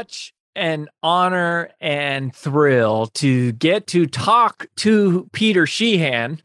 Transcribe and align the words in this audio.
Such 0.00 0.32
an 0.56 0.88
honor 1.02 1.68
and 1.78 2.34
thrill 2.34 3.08
to 3.16 3.52
get 3.52 3.86
to 3.88 4.06
talk 4.06 4.66
to 4.76 5.28
Peter 5.34 5.66
Sheahan 5.66 6.40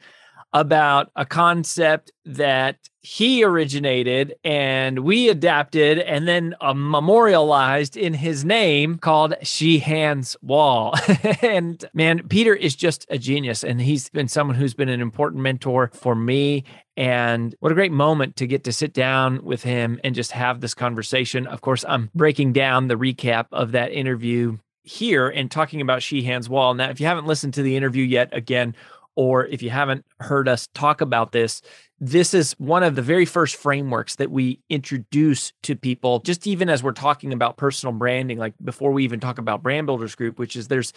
about 0.52 1.09
a 1.16 1.25
concept 1.25 2.11
that 2.26 2.76
he 3.06 3.44
originated 3.44 4.34
and 4.44 5.00
we 5.00 5.30
adapted 5.30 6.00
and 6.00 6.28
then 6.28 6.56
uh, 6.59 6.73
memorialized 6.73 7.95
in 7.95 8.16
his 8.16 8.44
name 8.44 8.98
called 8.98 9.36
Sheahan's 9.43 10.36
Wall. 10.42 10.95
and 11.44 11.86
man, 11.94 12.27
Peter 12.30 12.55
is 12.55 12.76
just 12.76 13.05
a 13.11 13.20
genius 13.20 13.64
and 13.64 13.80
he's 13.80 14.10
been 14.10 14.27
someone 14.27 14.55
who's 14.55 14.73
been 14.73 14.89
an 14.89 15.02
important 15.02 15.44
mentor 15.44 15.92
for 15.94 16.15
me. 16.15 16.64
And 16.98 17.54
what 17.60 17.71
a 17.71 17.76
great 17.76 17.92
moment 17.92 18.38
to 18.38 18.48
get 18.48 18.64
to 18.64 18.73
sit 18.73 18.92
down 18.92 19.44
with 19.44 19.61
him 19.61 19.99
and 20.04 20.15
just 20.15 20.32
have 20.32 20.61
this 20.61 20.73
conversation. 20.73 21.45
Of 21.45 21.61
course, 21.61 21.86
I'm 21.88 22.10
breaking 22.15 22.54
down 22.54 22.88
the 22.88 22.95
recap 22.95 23.45
of 23.52 23.73
that 23.73 23.92
interview 23.92 24.58
here 24.82 25.27
and 25.27 25.52
talking 25.52 25.82
about 25.82 25.99
Sheahan's 25.99 26.49
Wall. 26.49 26.73
Now, 26.73 26.89
if 26.89 26.99
you 26.99 27.05
haven't 27.05 27.27
listened 27.27 27.54
to 27.55 27.61
the 27.61 27.76
interview 27.76 28.04
yet, 28.04 28.30
again, 28.32 28.76
or 29.15 29.45
if 29.45 29.61
you 29.61 29.70
haven't 29.70 30.05
heard 30.20 30.48
us 30.48 30.67
talk 30.73 31.02
about 31.02 31.31
this, 31.31 31.61
this 31.99 32.33
is 32.33 32.53
one 32.53 32.83
of 32.83 32.95
the 32.95 33.02
very 33.02 33.26
first 33.26 33.55
frameworks 33.55 34.15
that 34.15 34.31
we 34.31 34.59
introduce 34.70 35.53
to 35.64 35.76
people, 35.76 36.20
just 36.20 36.45
even 36.45 36.70
as 36.70 36.83
we're 36.83 36.92
talking 36.92 37.33
about 37.33 37.58
personal 37.58 37.93
branding, 37.93 38.37
like 38.37 38.53
before 38.64 38.92
we 38.92 39.03
even 39.03 39.20
talk 39.20 39.37
about 39.37 39.64
Brand 39.64 39.87
Builders 39.87 40.15
Group, 40.15 40.37
which 40.37 40.55
is 40.55 40.67
there's 40.67 40.93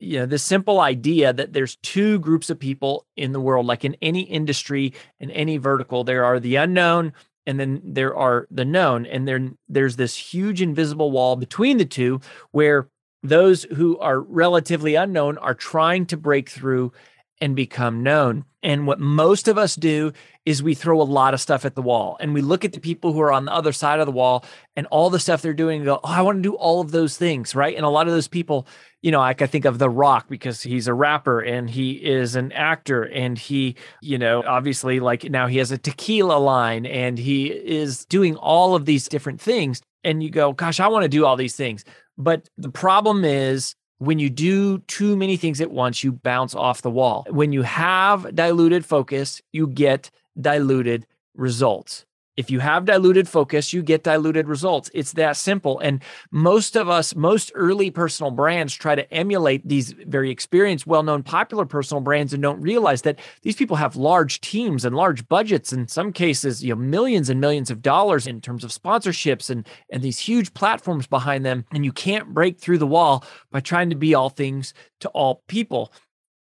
you 0.00 0.20
know 0.20 0.26
this 0.26 0.44
simple 0.44 0.78
idea 0.80 1.32
that 1.32 1.52
there's 1.52 1.76
two 1.82 2.20
groups 2.20 2.50
of 2.50 2.58
people 2.60 3.04
in 3.16 3.32
the 3.32 3.40
world 3.40 3.66
like 3.66 3.84
in 3.84 3.96
any 4.00 4.20
industry 4.20 4.92
in 5.18 5.28
any 5.32 5.56
vertical 5.56 6.04
there 6.04 6.24
are 6.24 6.38
the 6.38 6.54
unknown 6.54 7.12
and 7.48 7.58
then 7.58 7.80
there 7.82 8.14
are 8.14 8.46
the 8.50 8.66
known. 8.66 9.06
And 9.06 9.26
then 9.26 9.56
there's 9.70 9.96
this 9.96 10.14
huge 10.14 10.60
invisible 10.60 11.10
wall 11.10 11.34
between 11.34 11.78
the 11.78 11.86
two 11.86 12.20
where 12.50 12.88
those 13.22 13.62
who 13.74 13.98
are 14.00 14.20
relatively 14.20 14.96
unknown 14.96 15.38
are 15.38 15.54
trying 15.54 16.04
to 16.06 16.18
break 16.18 16.50
through 16.50 16.92
and 17.40 17.54
become 17.54 18.02
known. 18.02 18.44
And 18.62 18.86
what 18.86 18.98
most 18.98 19.46
of 19.46 19.56
us 19.56 19.76
do 19.76 20.12
is 20.44 20.62
we 20.62 20.74
throw 20.74 21.00
a 21.00 21.04
lot 21.04 21.32
of 21.32 21.40
stuff 21.40 21.64
at 21.64 21.76
the 21.76 21.82
wall 21.82 22.16
and 22.18 22.34
we 22.34 22.40
look 22.40 22.64
at 22.64 22.72
the 22.72 22.80
people 22.80 23.12
who 23.12 23.20
are 23.20 23.32
on 23.32 23.44
the 23.44 23.52
other 23.52 23.70
side 23.70 24.00
of 24.00 24.06
the 24.06 24.12
wall 24.12 24.44
and 24.74 24.86
all 24.88 25.10
the 25.10 25.20
stuff 25.20 25.42
they're 25.42 25.54
doing 25.54 25.76
and 25.76 25.86
go, 25.86 26.00
Oh, 26.02 26.08
I 26.08 26.22
want 26.22 26.38
to 26.38 26.42
do 26.42 26.56
all 26.56 26.80
of 26.80 26.90
those 26.90 27.16
things. 27.16 27.54
Right. 27.54 27.76
And 27.76 27.84
a 27.84 27.88
lot 27.88 28.08
of 28.08 28.14
those 28.14 28.26
people, 28.26 28.66
you 29.00 29.12
know, 29.12 29.20
like 29.20 29.42
I 29.42 29.46
think 29.46 29.64
of 29.64 29.78
The 29.78 29.88
Rock 29.88 30.26
because 30.28 30.60
he's 30.60 30.88
a 30.88 30.94
rapper 30.94 31.40
and 31.40 31.70
he 31.70 31.92
is 31.92 32.34
an 32.34 32.50
actor 32.50 33.04
and 33.04 33.38
he, 33.38 33.76
you 34.02 34.18
know, 34.18 34.42
obviously 34.44 34.98
like 34.98 35.24
now 35.24 35.46
he 35.46 35.58
has 35.58 35.70
a 35.70 35.78
tequila 35.78 36.38
line 36.38 36.84
and 36.84 37.16
he 37.16 37.46
is 37.46 38.04
doing 38.06 38.34
all 38.36 38.74
of 38.74 38.86
these 38.86 39.08
different 39.08 39.40
things. 39.40 39.80
And 40.02 40.22
you 40.22 40.30
go, 40.30 40.52
Gosh, 40.52 40.80
I 40.80 40.88
want 40.88 41.04
to 41.04 41.08
do 41.08 41.24
all 41.24 41.36
these 41.36 41.56
things. 41.56 41.84
But 42.16 42.48
the 42.56 42.70
problem 42.70 43.24
is 43.24 43.76
when 43.98 44.18
you 44.18 44.30
do 44.30 44.78
too 44.78 45.16
many 45.16 45.36
things 45.36 45.60
at 45.60 45.70
once, 45.70 46.02
you 46.02 46.12
bounce 46.12 46.54
off 46.54 46.82
the 46.82 46.90
wall. 46.90 47.26
When 47.30 47.52
you 47.52 47.62
have 47.62 48.34
diluted 48.34 48.84
focus, 48.84 49.42
you 49.52 49.66
get 49.66 50.10
diluted 50.40 51.06
results. 51.34 52.04
If 52.38 52.52
you 52.52 52.60
have 52.60 52.84
diluted 52.84 53.28
focus, 53.28 53.72
you 53.72 53.82
get 53.82 54.04
diluted 54.04 54.46
results. 54.46 54.88
It's 54.94 55.14
that 55.14 55.36
simple. 55.36 55.80
And 55.80 56.00
most 56.30 56.76
of 56.76 56.88
us, 56.88 57.16
most 57.16 57.50
early 57.56 57.90
personal 57.90 58.30
brands 58.30 58.76
try 58.76 58.94
to 58.94 59.12
emulate 59.12 59.66
these 59.66 59.90
very 59.90 60.30
experienced, 60.30 60.86
well 60.86 61.02
known, 61.02 61.24
popular 61.24 61.66
personal 61.66 62.00
brands 62.00 62.32
and 62.32 62.40
don't 62.40 62.60
realize 62.60 63.02
that 63.02 63.18
these 63.42 63.56
people 63.56 63.76
have 63.76 63.96
large 63.96 64.40
teams 64.40 64.84
and 64.84 64.94
large 64.94 65.26
budgets. 65.26 65.72
In 65.72 65.88
some 65.88 66.12
cases, 66.12 66.62
you 66.62 66.72
know, 66.72 66.80
millions 66.80 67.28
and 67.28 67.40
millions 67.40 67.72
of 67.72 67.82
dollars 67.82 68.28
in 68.28 68.40
terms 68.40 68.62
of 68.62 68.70
sponsorships 68.70 69.50
and, 69.50 69.66
and 69.90 70.00
these 70.00 70.20
huge 70.20 70.54
platforms 70.54 71.08
behind 71.08 71.44
them. 71.44 71.64
And 71.72 71.84
you 71.84 71.90
can't 71.90 72.32
break 72.32 72.60
through 72.60 72.78
the 72.78 72.86
wall 72.86 73.24
by 73.50 73.58
trying 73.58 73.90
to 73.90 73.96
be 73.96 74.14
all 74.14 74.28
things 74.30 74.74
to 75.00 75.08
all 75.08 75.42
people 75.48 75.92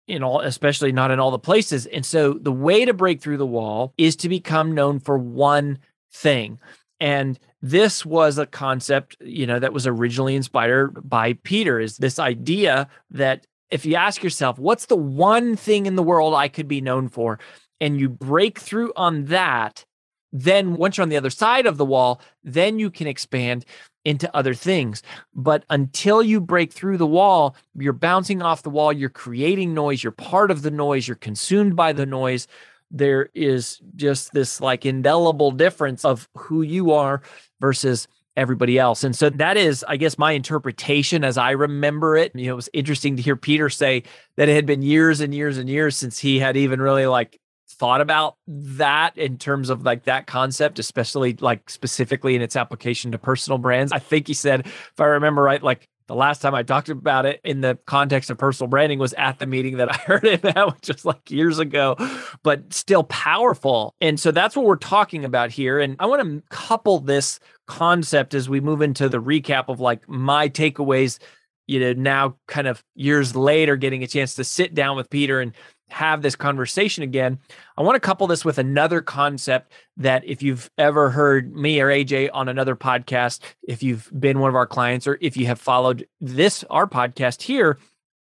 in 0.08 0.24
all 0.24 0.41
especially 0.41 0.91
not 0.91 1.12
in 1.12 1.19
all 1.19 1.31
the 1.31 1.40
places. 1.40 1.86
And 1.86 2.06
so 2.06 2.34
the 2.34 2.52
way 2.52 2.86
to 2.86 2.94
break 2.94 3.22
through 3.22 3.38
the 3.38 3.46
wall 3.46 3.94
is 3.97 4.16
to 4.18 4.30
become 4.30 4.74
known 4.74 5.00
for 5.00 5.18
one 5.18 5.80
thing. 6.12 6.59
And 7.00 7.40
this 7.62 8.06
was 8.06 8.38
a 8.38 8.46
concept 8.46 9.16
you 9.22 9.47
know 9.47 9.58
that 9.58 9.74
was 9.74 9.88
originally 9.88 10.36
inspired 10.36 11.09
by 11.09 11.34
peter 11.44 11.80
is 11.80 11.97
this 11.97 12.19
idea 12.19 12.90
that 13.09 13.47
if 13.72 13.86
you 13.86 13.96
ask 13.96 14.22
yourself 14.22 14.59
what's 14.59 14.88
the 14.88 14.97
one 14.97 15.56
thing 15.56 15.86
in 15.86 15.96
the 15.96 16.03
world 16.03 16.35
i 16.35 16.47
could 16.47 16.68
be 16.68 16.81
known 16.81 17.08
for? 17.08 17.40
And 17.81 18.00
you 18.00 18.08
break 18.08 18.59
through 18.59 18.94
on 18.96 19.26
that 19.26 19.85
then 20.34 20.76
once 20.76 20.97
you're 20.97 21.03
on 21.03 21.09
the 21.09 21.18
other 21.18 21.30
side 21.30 21.66
of 21.66 21.78
the 21.78 21.85
wall 21.85 22.20
then 22.44 22.80
you 22.80 22.90
can 22.90 23.08
expand 23.08 23.66
into 24.06 24.34
other 24.35 24.53
things. 24.53 25.02
But 25.34 25.64
until 25.70 26.22
you 26.22 26.41
break 26.41 26.74
through 26.74 26.97
the 26.97 27.08
wall, 27.08 27.56
you're 27.76 27.94
bouncing 27.94 28.41
off 28.41 28.64
the 28.64 28.70
wall, 28.70 28.91
you're 28.91 29.09
creating 29.09 29.74
noise, 29.74 30.03
you're 30.03 30.12
part 30.12 30.52
of 30.52 30.62
the 30.62 30.72
noise, 30.72 31.08
you're 31.08 31.16
consumed 31.16 31.76
by 31.76 31.94
the 31.94 32.06
noise. 32.06 32.47
There 32.91 33.30
is 33.34 33.82
just 33.96 34.34
this 34.34 34.62
like 34.62 34.85
indelible 34.85 35.52
difference 35.52 36.06
of 36.06 36.28
who 36.36 36.62
you 36.62 36.91
are 36.91 37.22
versus 37.59 38.08
everybody 38.36 38.79
else. 38.79 39.03
And 39.03 39.16
so 39.16 39.29
that 39.29 39.58
is, 39.58 39.86
I 39.88 39.96
guess, 39.97 40.18
my 40.18 40.32
interpretation 40.32 41.24
as 41.24 41.38
I 41.38 41.52
remember 41.52 42.18
it. 42.18 42.32
You 42.36 42.47
know, 42.47 42.53
it 42.53 42.56
was 42.56 42.70
interesting 42.74 43.16
to 43.16 43.22
hear 43.22 43.36
Peter 43.36 43.70
say 43.70 44.03
that 44.38 44.50
it 44.50 44.56
had 44.56 44.66
been 44.66 44.82
years 44.82 45.22
and 45.22 45.34
years 45.34 45.58
and 45.58 45.70
years 45.70 45.96
since 45.96 46.18
he 46.18 46.40
had 46.40 46.58
even 46.58 46.82
really 46.82 47.06
like 47.06 47.40
thought 47.73 48.02
about 48.02 48.37
that 48.47 49.17
in 49.17 49.37
terms 49.37 49.70
of 49.70 49.84
like 49.84 50.03
that 50.03 50.28
concept, 50.28 50.79
especially 50.79 51.35
like 51.40 51.70
specifically 51.70 52.35
in 52.35 52.41
its 52.41 52.55
application 52.55 53.11
to 53.11 53.17
personal 53.17 53.58
brands. 53.58 53.91
I 53.91 53.99
think 53.99 54.28
he 54.28 54.34
said, 54.34 54.66
if 54.66 54.99
I 54.99 55.05
remember 55.05 55.43
right, 55.43 55.61
like 55.61 55.90
the 56.08 56.16
last 56.16 56.41
time 56.41 56.53
I 56.53 56.64
talked 56.64 56.90
about 56.90 57.25
it 57.25 57.40
in 57.43 57.61
the 57.61 57.78
context 57.85 58.29
of 58.29 58.37
personal 58.37 58.67
branding 58.67 58.99
was 58.99 59.14
at 59.14 59.40
the 59.40 59.46
meeting 59.46 59.78
that 59.78 59.91
I 59.91 59.97
heard 60.05 60.25
it 60.25 60.43
at, 60.43 60.73
which 60.73 60.87
was 60.90 61.05
like 61.05 61.31
years 61.31 61.59
ago, 61.59 61.96
but 62.43 62.73
still 62.73 63.03
powerful. 63.03 63.96
And 64.02 64.19
so 64.19 64.31
that's 64.31 64.55
what 64.55 64.66
we're 64.66 64.76
talking 64.76 65.26
about 65.26 65.52
here. 65.52 65.79
And 65.79 65.96
I 65.99 66.05
want 66.05 66.22
to 66.22 66.43
couple 66.49 66.99
this 66.99 67.40
concept 67.67 68.34
as 68.34 68.49
we 68.49 68.59
move 68.59 68.81
into 68.81 69.08
the 69.08 69.22
recap 69.22 69.69
of 69.69 69.79
like 69.79 70.08
my 70.09 70.49
takeaways, 70.49 71.19
you 71.67 71.79
know, 71.79 71.93
now 71.93 72.35
kind 72.47 72.67
of 72.67 72.84
years 72.96 73.35
later, 73.35 73.78
getting 73.78 74.03
a 74.03 74.08
chance 74.08 74.35
to 74.35 74.43
sit 74.43 74.73
down 74.73 74.97
with 74.97 75.09
Peter 75.09 75.40
and 75.40 75.53
have 75.93 76.22
this 76.23 76.35
conversation 76.35 77.03
again. 77.03 77.40
I 77.78 77.84
want 77.84 77.95
to 77.95 77.99
couple 77.99 78.25
this 78.28 78.43
with 78.43 78.57
another 78.57 78.99
concept 79.01 79.72
that 79.97 80.25
if 80.25 80.41
you've 80.41 80.69
ever 80.78 81.11
heard 81.11 81.55
me 81.55 81.79
or 81.79 81.87
AJ 81.87 82.31
on 82.34 82.49
another 82.49 82.75
podcast, 82.75 83.41
if 83.61 83.84
you've 83.84 84.09
been 84.19 84.40
one 84.40 84.49
of 84.49 84.55
our 84.55 84.66
clients, 84.66 85.05
or 85.05 85.17
if 85.22 85.37
you 85.37 85.45
have 85.45 85.61
followed 85.61 86.07
this, 86.19 86.63
our 86.69 86.87
podcast 86.87 87.43
here, 87.43 87.78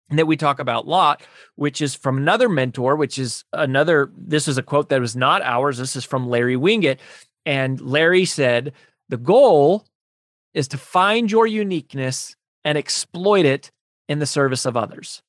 that 0.10 0.26
we 0.26 0.36
talk 0.36 0.60
about 0.60 0.86
a 0.86 0.90
lot, 0.90 1.22
which 1.56 1.82
is 1.82 1.96
from 1.96 2.18
another 2.18 2.50
mentor, 2.50 2.96
which 2.96 3.20
is 3.20 3.46
another, 3.54 4.12
this 4.18 4.48
is 4.48 4.58
a 4.58 4.64
quote 4.64 4.90
that 4.90 5.00
was 5.00 5.16
not 5.16 5.42
ours. 5.44 5.78
This 5.78 5.96
is 5.96 6.04
from 6.04 6.28
Larry 6.28 6.58
Winget. 6.58 6.98
And 7.46 7.80
Larry 7.80 8.26
said, 8.26 8.74
the 9.10 9.18
goal 9.18 9.86
is 10.54 10.68
to 10.70 10.78
find 10.78 11.32
your 11.32 11.48
uniqueness 11.48 12.36
and 12.66 12.78
exploit 12.78 13.46
it 13.46 13.72
in 14.10 14.20
the 14.20 14.26
service 14.26 14.66
of 14.66 14.76
others 14.76 15.22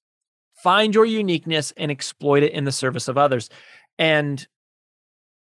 find 0.64 0.94
your 0.94 1.04
uniqueness 1.04 1.74
and 1.76 1.90
exploit 1.90 2.42
it 2.42 2.52
in 2.52 2.64
the 2.64 2.72
service 2.72 3.06
of 3.06 3.18
others. 3.18 3.50
And 3.98 4.44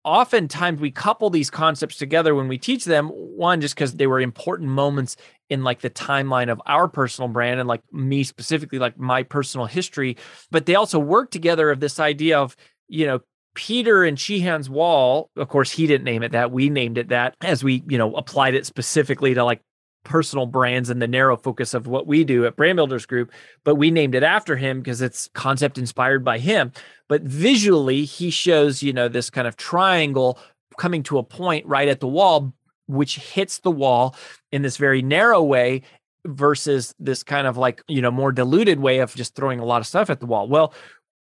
oftentimes 0.02 0.80
we 0.80 0.90
couple 0.90 1.28
these 1.28 1.50
concepts 1.50 1.98
together 1.98 2.34
when 2.34 2.48
we 2.48 2.56
teach 2.56 2.86
them 2.86 3.08
one 3.08 3.60
just 3.60 3.74
because 3.74 3.92
they 3.92 4.06
were 4.06 4.18
important 4.18 4.70
moments 4.70 5.16
in 5.50 5.62
like 5.62 5.82
the 5.82 5.90
timeline 5.90 6.50
of 6.50 6.62
our 6.64 6.88
personal 6.88 7.28
brand 7.28 7.60
and 7.60 7.68
like 7.68 7.82
me 7.92 8.24
specifically 8.24 8.78
like 8.78 8.98
my 8.98 9.22
personal 9.22 9.66
history 9.66 10.16
but 10.50 10.64
they 10.64 10.74
also 10.74 10.98
work 10.98 11.30
together 11.30 11.70
of 11.70 11.80
this 11.80 12.00
idea 12.00 12.38
of 12.38 12.56
you 12.88 13.04
know 13.04 13.20
Peter 13.54 14.04
and 14.04 14.16
Sheahan's 14.16 14.70
wall, 14.70 15.28
of 15.36 15.48
course, 15.48 15.72
he 15.72 15.88
didn't 15.88 16.04
name 16.04 16.22
it 16.22 16.30
that. 16.32 16.52
We 16.52 16.70
named 16.70 16.98
it 16.98 17.08
that 17.08 17.34
as 17.40 17.64
we, 17.64 17.82
you 17.88 17.98
know, 17.98 18.14
applied 18.14 18.54
it 18.54 18.64
specifically 18.64 19.34
to 19.34 19.44
like 19.44 19.60
personal 20.04 20.46
brands 20.46 20.90
and 20.90 21.00
the 21.00 21.08
narrow 21.08 21.36
focus 21.36 21.74
of 21.74 21.86
what 21.86 22.06
we 22.06 22.24
do 22.24 22.46
at 22.46 22.56
Brand 22.56 22.76
Builders 22.76 23.06
Group, 23.06 23.30
but 23.64 23.74
we 23.74 23.90
named 23.90 24.14
it 24.14 24.22
after 24.22 24.56
him 24.56 24.80
because 24.80 25.02
it's 25.02 25.28
concept 25.34 25.78
inspired 25.78 26.24
by 26.24 26.38
him. 26.38 26.72
But 27.08 27.22
visually, 27.22 28.04
he 28.04 28.30
shows, 28.30 28.82
you 28.82 28.92
know, 28.92 29.08
this 29.08 29.30
kind 29.30 29.46
of 29.46 29.56
triangle 29.56 30.38
coming 30.78 31.02
to 31.04 31.18
a 31.18 31.22
point 31.22 31.66
right 31.66 31.88
at 31.88 32.00
the 32.00 32.08
wall, 32.08 32.52
which 32.86 33.18
hits 33.18 33.58
the 33.58 33.70
wall 33.70 34.16
in 34.52 34.62
this 34.62 34.76
very 34.76 35.02
narrow 35.02 35.42
way 35.42 35.82
versus 36.26 36.94
this 36.98 37.22
kind 37.22 37.46
of 37.46 37.56
like, 37.56 37.82
you 37.88 38.00
know, 38.00 38.10
more 38.10 38.32
diluted 38.32 38.80
way 38.80 38.98
of 38.98 39.14
just 39.14 39.34
throwing 39.34 39.60
a 39.60 39.64
lot 39.64 39.80
of 39.80 39.86
stuff 39.86 40.10
at 40.10 40.20
the 40.20 40.26
wall. 40.26 40.48
Well, 40.48 40.74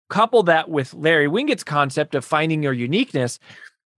couple 0.08 0.42
that 0.44 0.68
with 0.68 0.94
Larry 0.94 1.28
Winget's 1.28 1.64
concept 1.64 2.14
of 2.14 2.24
finding 2.24 2.62
your 2.62 2.72
uniqueness 2.72 3.38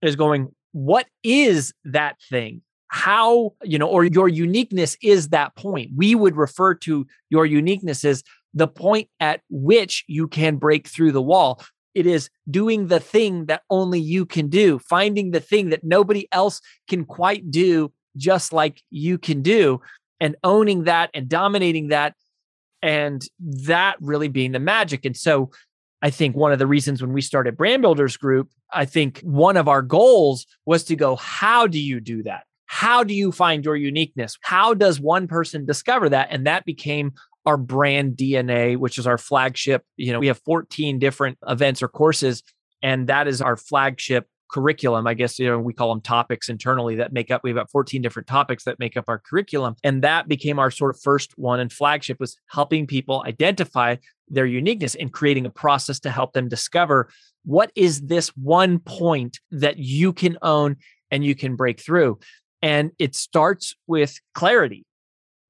is 0.01 0.15
going, 0.15 0.51
what 0.71 1.05
is 1.23 1.73
that 1.85 2.17
thing? 2.29 2.61
How, 2.89 3.53
you 3.63 3.79
know, 3.79 3.87
or 3.87 4.03
your 4.03 4.27
uniqueness 4.27 4.97
is 5.01 5.29
that 5.29 5.55
point. 5.55 5.91
We 5.95 6.15
would 6.15 6.35
refer 6.35 6.75
to 6.75 7.07
your 7.29 7.45
uniqueness 7.45 8.03
as 8.03 8.23
the 8.53 8.67
point 8.67 9.09
at 9.19 9.41
which 9.49 10.03
you 10.07 10.27
can 10.27 10.57
break 10.57 10.87
through 10.87 11.11
the 11.11 11.21
wall. 11.21 11.61
It 11.93 12.05
is 12.05 12.29
doing 12.49 12.87
the 12.87 12.99
thing 12.99 13.45
that 13.45 13.61
only 13.69 13.99
you 13.99 14.25
can 14.25 14.47
do, 14.47 14.79
finding 14.79 15.31
the 15.31 15.39
thing 15.39 15.69
that 15.69 15.83
nobody 15.83 16.27
else 16.31 16.61
can 16.87 17.05
quite 17.05 17.51
do, 17.51 17.91
just 18.17 18.53
like 18.53 18.81
you 18.89 19.17
can 19.17 19.41
do, 19.41 19.81
and 20.19 20.35
owning 20.43 20.83
that 20.83 21.11
and 21.13 21.29
dominating 21.29 21.89
that. 21.89 22.15
And 22.81 23.21
that 23.39 23.97
really 23.99 24.29
being 24.29 24.53
the 24.53 24.59
magic. 24.59 25.03
And 25.03 25.15
so 25.15 25.51
I 26.01 26.09
think 26.09 26.35
one 26.35 26.53
of 26.53 26.59
the 26.59 26.67
reasons 26.67 27.01
when 27.01 27.11
we 27.11 27.21
started 27.21 27.57
Brand 27.57 27.81
Builders 27.81 28.15
Group, 28.15 28.49
I 28.71 28.85
think 28.85 29.19
one 29.19 29.57
of 29.57 29.67
our 29.67 29.81
goals 29.81 30.45
was 30.65 30.85
to 30.85 30.95
go, 30.95 31.17
how 31.17 31.67
do 31.67 31.77
you 31.79 31.99
do 31.99 32.23
that? 32.23 32.43
How 32.71 33.03
do 33.03 33.15
you 33.15 33.31
find 33.31 33.65
your 33.65 33.75
uniqueness? 33.75 34.37
How 34.41 34.75
does 34.75 35.01
one 35.01 35.27
person 35.27 35.65
discover 35.65 36.07
that? 36.09 36.27
And 36.29 36.45
that 36.45 36.65
became 36.65 37.13
our 37.43 37.57
brand 37.57 38.15
DNA, 38.15 38.77
which 38.77 38.99
is 38.99 39.07
our 39.07 39.17
flagship. 39.17 39.83
You 39.97 40.13
know, 40.13 40.19
we 40.19 40.27
have 40.27 40.39
14 40.45 40.99
different 40.99 41.39
events 41.47 41.81
or 41.81 41.87
courses, 41.87 42.43
and 42.83 43.07
that 43.07 43.27
is 43.27 43.41
our 43.41 43.57
flagship 43.57 44.27
curriculum. 44.51 45.07
I 45.07 45.15
guess, 45.15 45.39
you 45.39 45.47
know, 45.47 45.57
we 45.57 45.73
call 45.73 45.89
them 45.89 46.01
topics 46.01 46.47
internally 46.47 46.97
that 46.97 47.11
make 47.11 47.31
up, 47.31 47.41
we 47.43 47.49
have 47.49 47.57
got 47.57 47.71
14 47.71 48.03
different 48.03 48.27
topics 48.27 48.65
that 48.65 48.77
make 48.77 48.95
up 48.95 49.05
our 49.07 49.17
curriculum. 49.17 49.73
And 49.83 50.03
that 50.03 50.27
became 50.27 50.59
our 50.59 50.69
sort 50.69 50.95
of 50.95 51.01
first 51.01 51.31
one 51.37 51.59
and 51.59 51.73
flagship 51.73 52.17
was 52.19 52.37
helping 52.51 52.85
people 52.85 53.23
identify 53.25 53.95
their 54.27 54.45
uniqueness 54.45 54.93
and 54.93 55.11
creating 55.11 55.47
a 55.47 55.51
process 55.51 55.99
to 56.01 56.11
help 56.11 56.33
them 56.33 56.47
discover 56.47 57.09
what 57.45 57.71
is 57.75 58.01
this 58.01 58.29
one 58.37 58.77
point 58.77 59.39
that 59.49 59.79
you 59.79 60.13
can 60.13 60.37
own 60.43 60.75
and 61.09 61.25
you 61.25 61.33
can 61.33 61.55
break 61.55 61.81
through. 61.81 62.19
And 62.61 62.91
it 62.99 63.15
starts 63.15 63.75
with 63.87 64.19
clarity, 64.33 64.85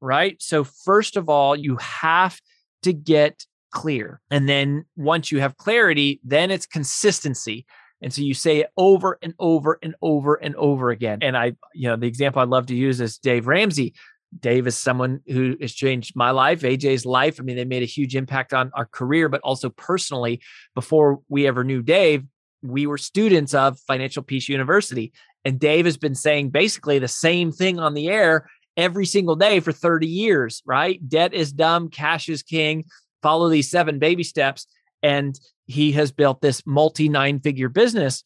right? 0.02 0.36
So, 0.42 0.64
first 0.64 1.18
of 1.18 1.30
all, 1.30 1.56
you 1.56 1.78
have 1.78 2.40
to 2.84 2.94
get 2.94 3.46
clear. 3.72 4.22
And 4.32 4.48
then 4.48 4.86
once 4.96 5.32
you 5.32 5.40
have 5.40 5.58
clarity, 5.58 6.20
then 6.24 6.52
it's 6.52 6.66
consistency. 6.66 7.66
And 8.02 8.14
so 8.14 8.22
you 8.22 8.34
say 8.34 8.60
it 8.60 8.72
over 8.78 9.20
and 9.22 9.34
over 9.40 9.78
and 9.84 9.96
over 10.02 10.36
and 10.36 10.56
over 10.56 10.90
again. 10.90 11.20
And 11.22 11.36
I, 11.36 11.54
you 11.74 11.90
know, 11.90 11.98
the 11.98 12.08
example 12.08 12.42
I 12.42 12.46
love 12.46 12.68
to 12.68 12.76
use 12.76 13.02
is 13.02 13.18
Dave 13.18 13.48
Ramsey. 13.48 13.94
Dave 14.40 14.68
is 14.68 14.78
someone 14.78 15.22
who 15.28 15.56
has 15.60 15.74
changed 15.74 16.16
my 16.16 16.32
life, 16.32 16.62
AJ's 16.62 17.06
life. 17.06 17.40
I 17.40 17.44
mean, 17.44 17.56
they 17.56 17.66
made 17.66 17.84
a 17.84 17.88
huge 17.88 18.16
impact 18.16 18.54
on 18.54 18.72
our 18.76 18.86
career, 18.86 19.28
but 19.28 19.42
also 19.42 19.70
personally. 19.70 20.42
Before 20.76 21.20
we 21.28 21.48
ever 21.48 21.64
knew 21.64 21.82
Dave, 21.82 22.24
we 22.62 22.86
were 22.86 22.98
students 22.98 23.54
of 23.54 23.80
Financial 23.82 24.22
Peace 24.22 24.48
University. 24.48 25.14
And 25.46 25.60
Dave 25.60 25.86
has 25.86 25.98
been 25.98 26.16
saying 26.16 26.50
basically 26.50 27.00
the 27.00 27.08
same 27.08 27.52
thing 27.52 27.80
on 27.80 27.94
the 27.94 28.10
air 28.10 28.50
every 28.78 29.06
single 29.06 29.36
day 29.36 29.60
for 29.60 29.72
30 29.72 30.08
years, 30.08 30.62
right? 30.66 31.08
Debt 31.08 31.34
is 31.34 31.52
dumb, 31.52 31.90
cash 31.90 32.30
is 32.30 32.44
king. 32.44 32.86
Follow 33.22 33.50
these 33.50 33.70
seven 33.70 34.00
baby 34.00 34.24
steps. 34.24 34.68
And 35.04 35.40
he 35.66 35.92
has 35.94 36.12
built 36.12 36.42
this 36.42 36.66
multi 36.66 37.10
nine 37.10 37.40
figure 37.40 37.70
business 37.70 38.24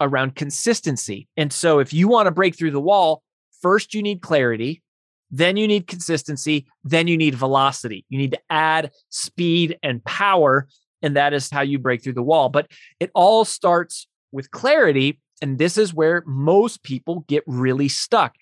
around 0.00 0.34
consistency. 0.34 1.28
And 1.36 1.52
so 1.52 1.78
if 1.78 1.92
you 1.92 2.08
want 2.08 2.26
to 2.26 2.32
break 2.32 2.56
through 2.56 2.72
the 2.72 2.80
wall, 2.80 3.22
first 3.60 3.94
you 3.94 4.02
need 4.02 4.20
clarity, 4.20 4.82
then 5.30 5.56
you 5.56 5.66
need 5.66 5.86
consistency, 5.86 6.66
then 6.84 7.06
you 7.06 7.16
need 7.16 7.34
velocity. 7.34 8.04
You 8.10 8.18
need 8.18 8.32
to 8.32 8.40
add 8.50 8.90
speed 9.08 9.78
and 9.82 10.04
power. 10.04 10.68
And 11.00 11.16
that 11.16 11.32
is 11.32 11.50
how 11.50 11.62
you 11.62 11.78
break 11.78 12.02
through 12.02 12.12
the 12.12 12.22
wall. 12.22 12.48
But 12.48 12.70
it 13.00 13.10
all 13.14 13.44
starts 13.44 14.06
with 14.30 14.50
clarity 14.50 15.20
and 15.42 15.58
this 15.58 15.76
is 15.76 15.92
where 15.92 16.22
most 16.26 16.82
people 16.82 17.24
get 17.28 17.42
really 17.46 17.88
stuck. 17.88 18.36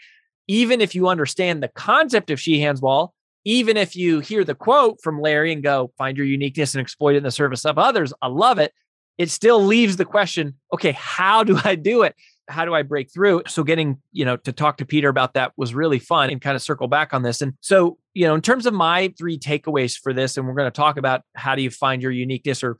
Even 0.47 0.80
if 0.80 0.95
you 0.95 1.09
understand 1.09 1.62
the 1.62 1.69
concept 1.69 2.30
of 2.30 2.38
Sheahan's 2.38 2.83
Wall, 2.83 3.14
even 3.45 3.76
if 3.76 3.97
you 3.97 4.21
hear 4.21 4.45
the 4.45 4.54
quote 4.54 5.00
from 5.02 5.21
Larry 5.21 5.52
and 5.52 5.62
go, 5.62 5.92
find 5.97 6.16
your 6.16 6.26
uniqueness 6.26 6.75
and 6.75 6.83
exploit 6.83 7.14
it 7.14 7.19
in 7.19 7.23
the 7.23 7.30
service 7.30 7.64
of 7.64 7.78
others, 7.78 8.12
I 8.21 8.26
love 8.26 8.59
it. 8.59 8.73
It 9.16 9.30
still 9.30 9.64
leaves 9.64 9.97
the 9.97 10.04
question, 10.04 10.54
okay, 10.73 10.92
how 10.92 11.42
do 11.42 11.59
I 11.64 11.75
do 11.75 12.02
it? 12.02 12.14
How 12.49 12.64
do 12.64 12.75
I 12.75 12.83
break 12.83 13.12
through? 13.12 13.42
So 13.47 13.62
getting, 13.62 13.99
you 14.12 14.25
know, 14.25 14.37
to 14.38 14.52
talk 14.52 14.78
to 14.78 14.87
Peter 14.87 15.09
about 15.09 15.35
that 15.35 15.52
was 15.57 15.75
really 15.75 15.99
fun 15.99 16.30
and 16.30 16.40
kind 16.40 16.57
of 16.57 16.62
circle 16.62 16.88
back 16.88 17.14
on 17.14 17.23
this. 17.23 17.40
And 17.40 17.54
so, 17.61 17.97
you 18.12 18.26
know, 18.26 18.35
in 18.35 18.42
terms 18.42 18.66
of 18.66 18.75
my 18.75 19.14
three 19.16 19.38
takeaways 19.38 19.97
for 19.97 20.12
this, 20.12 20.37
and 20.37 20.47
we're 20.47 20.54
going 20.54 20.66
to 20.66 20.71
talk 20.71 20.97
about 20.97 21.23
how 21.35 21.54
do 21.54 21.62
you 21.62 21.71
find 21.71 22.02
your 22.02 22.11
uniqueness 22.11 22.64
or 22.64 22.76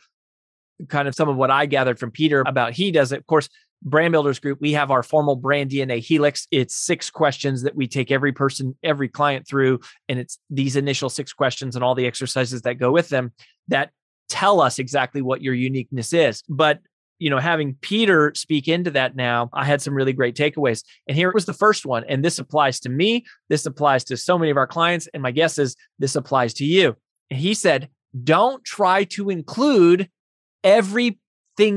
kind 0.89 1.07
of 1.09 1.15
some 1.15 1.29
of 1.29 1.37
what 1.37 1.51
I 1.51 1.67
gathered 1.67 1.99
from 1.99 2.11
Peter 2.11 2.43
about 2.47 2.73
he 2.73 2.91
does 2.91 3.13
it. 3.13 3.21
Of 3.21 3.27
course, 3.27 3.49
Brand 3.83 4.13
Builders 4.13 4.39
Group, 4.39 4.61
we 4.61 4.73
have 4.73 4.91
our 4.91 5.03
formal 5.03 5.37
brand 5.37 5.71
DNA 5.71 6.01
helix. 6.01 6.47
It's 6.51 6.77
six 6.77 7.11
questions 7.11 7.63
that 7.63 7.75
we 7.75 7.89
take 7.89 8.11
every 8.11 8.33
person, 8.33 8.77
every 8.83 9.09
client 9.09 9.47
through. 9.49 9.81
And 10.09 10.19
it's 10.19 10.39
these 10.51 10.77
initial 10.77 11.09
six 11.09 11.33
questions 11.33 11.77
and 11.77 11.85
all 11.85 11.95
the 11.95 12.07
exercises 12.07 12.63
that 12.63 12.75
go 12.75 12.93
with 12.93 13.09
them 13.09 13.33
that 13.69 13.91
tell 14.29 14.61
us 14.61 14.79
exactly 14.79 15.23
what 15.23 15.43
your 15.43 15.55
uniqueness 15.55 16.13
is. 16.13 16.43
But 16.49 16.81
you 17.21 17.29
know, 17.29 17.39
having 17.39 17.77
Peter 17.83 18.33
speak 18.35 18.67
into 18.67 18.91
that 18.93 19.15
now, 19.15 19.51
I 19.53 19.67
had 19.67 19.83
some 19.83 19.95
really 19.95 20.15
great 20.15 20.35
takeaways. 20.35 20.83
And 21.07 21.17
here 21.17 21.31
was 21.33 21.45
the 21.45 21.53
first 21.53 21.85
one. 21.85 22.03
And 22.09 22.25
this 22.25 22.39
applies 22.39 22.81
to 22.81 22.89
me. 22.89 23.27
This 23.51 23.67
applies 23.67 24.05
to 24.05 24.17
so 24.17 24.39
many 24.39 24.51
of 24.51 24.57
our 24.57 24.67
clients. 24.67 25.07
And 25.13 25.23
my 25.23 25.31
guess 25.31 25.59
is 25.59 25.77
this 25.99 26.17
applies 26.17 26.55
to 26.55 26.65
you. 26.65 26.97
And 27.31 27.39
he 27.39 27.53
said, 27.53 27.91
don't 28.25 28.65
try 28.65 29.05
to 29.05 29.29
include 29.29 30.09
everything 30.65 31.19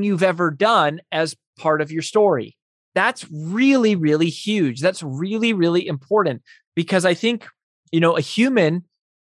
you've 0.01 0.23
ever 0.23 0.49
done 0.49 1.01
as 1.11 1.35
part 1.57 1.81
of 1.81 1.91
your 1.91 2.01
story. 2.01 2.57
That's 2.95 3.25
really, 3.31 3.95
really 3.95 4.29
huge. 4.29 4.81
That's 4.81 5.01
really, 5.01 5.53
really 5.53 5.87
important 5.87 6.43
because 6.75 7.05
I 7.05 7.13
think, 7.13 7.47
you 7.91 7.99
know, 7.99 8.15
a 8.15 8.21
human 8.21 8.83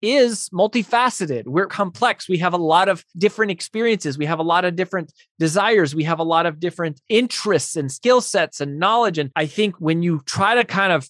is 0.01 0.49
multifaceted. 0.53 1.45
We're 1.45 1.67
complex. 1.67 2.29
We 2.29 2.37
have 2.37 2.53
a 2.53 2.57
lot 2.57 2.87
of 2.87 3.03
different 3.17 3.51
experiences. 3.51 4.17
We 4.17 4.25
have 4.27 4.39
a 4.39 4.43
lot 4.43 4.63
of 4.63 4.77
different 4.77 5.11
desires. 5.39 5.93
We 5.93 6.05
have 6.05 6.19
a 6.19 6.23
lot 6.23 6.45
of 6.45 6.59
different 6.59 7.01
interests 7.09 7.75
and 7.75 7.91
skill 7.91 8.21
sets 8.21 8.61
and 8.61 8.79
knowledge. 8.79 9.17
And 9.17 9.29
I 9.35 9.45
think 9.45 9.75
when 9.79 10.01
you 10.01 10.21
try 10.25 10.55
to 10.55 10.63
kind 10.63 10.93
of 10.93 11.09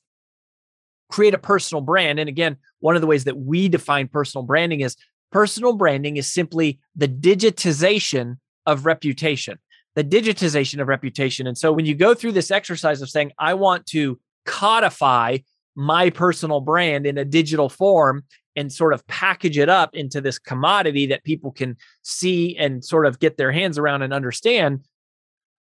create 1.10 1.34
a 1.34 1.40
personal 1.40 1.82
brand. 1.82 2.20
And 2.20 2.30
again, 2.30 2.58
one 2.80 2.96
of 2.96 3.02
the 3.02 3.08
ways 3.08 3.26
that 3.26 3.38
we 3.38 3.68
define 3.68 4.08
personal 4.08 4.46
branding 4.46 4.82
is 4.82 4.96
personal 5.32 5.74
branding 5.74 6.18
is 6.18 6.32
simply 6.32 6.80
the 6.96 7.08
digitization 7.08 8.38
of 8.66 8.86
reputation, 8.86 9.58
the 9.96 10.04
digitization 10.04 10.82
of 10.82 10.88
reputation. 10.88 11.48
And 11.48 11.58
so 11.58 11.72
when 11.72 11.86
you 11.86 11.96
go 11.96 12.14
through 12.14 12.34
this 12.34 12.52
exercise 12.52 13.02
of 13.02 13.10
saying, 13.10 13.32
I 13.38 13.54
want 13.54 13.86
to 13.88 14.20
codify 14.46 15.40
my 15.76 16.10
personal 16.10 16.62
brand 16.62 17.06
in 17.06 17.18
a 17.18 17.26
digital 17.26 17.70
form 17.70 18.24
and 18.56 18.72
sort 18.72 18.94
of 18.94 19.06
package 19.08 19.58
it 19.58 19.70
up 19.70 19.96
into 19.96 20.20
this 20.22 20.38
commodity 20.38 21.06
that 21.08 21.24
people 21.24 21.52
can 21.52 21.78
see 22.02 22.58
and 22.58 22.84
sort 22.84 23.06
of 23.06 23.20
get 23.20 23.38
their 23.38 23.52
hands 23.52 23.78
around 23.78 24.02
and 24.02 24.14
understand, 24.14 24.84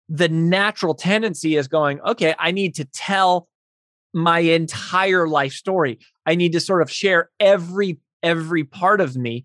the 0.10 0.30
natural 0.30 0.94
tendency 0.94 1.56
is 1.56 1.68
going, 1.68 2.00
okay, 2.02 2.36
I 2.38 2.52
need 2.52 2.76
to 2.76 2.86
tell 2.86 3.48
my 4.14 4.40
entire 4.40 5.28
life 5.28 5.54
story. 5.54 6.00
I 6.26 6.36
need 6.36 6.52
to 6.52 6.60
sort 6.60 6.82
of 6.82 6.92
share 6.92 7.32
every 7.40 8.00
every 8.22 8.64
part 8.64 9.02
of 9.02 9.18
me 9.18 9.44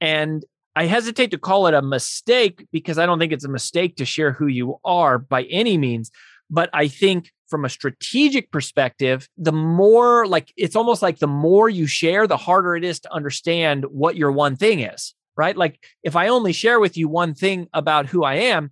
and 0.00 0.44
I 0.76 0.84
hesitate 0.84 1.30
to 1.30 1.38
call 1.38 1.66
it 1.66 1.74
a 1.74 1.80
mistake 1.80 2.66
because 2.70 2.98
I 2.98 3.06
don't 3.06 3.18
think 3.18 3.32
it's 3.32 3.46
a 3.46 3.48
mistake 3.48 3.96
to 3.96 4.04
share 4.04 4.32
who 4.32 4.46
you 4.46 4.76
are 4.84 5.18
by 5.18 5.44
any 5.44 5.78
means, 5.78 6.10
but 6.50 6.68
I 6.74 6.86
think 6.86 7.32
from 7.48 7.64
a 7.64 7.70
strategic 7.70 8.50
perspective, 8.52 9.26
the 9.38 9.52
more 9.52 10.26
like 10.26 10.52
it's 10.54 10.76
almost 10.76 11.00
like 11.00 11.18
the 11.18 11.26
more 11.26 11.70
you 11.70 11.86
share, 11.86 12.26
the 12.26 12.36
harder 12.36 12.76
it 12.76 12.84
is 12.84 13.00
to 13.00 13.12
understand 13.12 13.86
what 13.86 14.16
your 14.16 14.30
one 14.30 14.54
thing 14.54 14.80
is, 14.80 15.14
right? 15.34 15.56
Like 15.56 15.82
if 16.02 16.14
I 16.14 16.28
only 16.28 16.52
share 16.52 16.78
with 16.78 16.98
you 16.98 17.08
one 17.08 17.34
thing 17.34 17.68
about 17.72 18.06
who 18.06 18.22
I 18.22 18.34
am, 18.34 18.70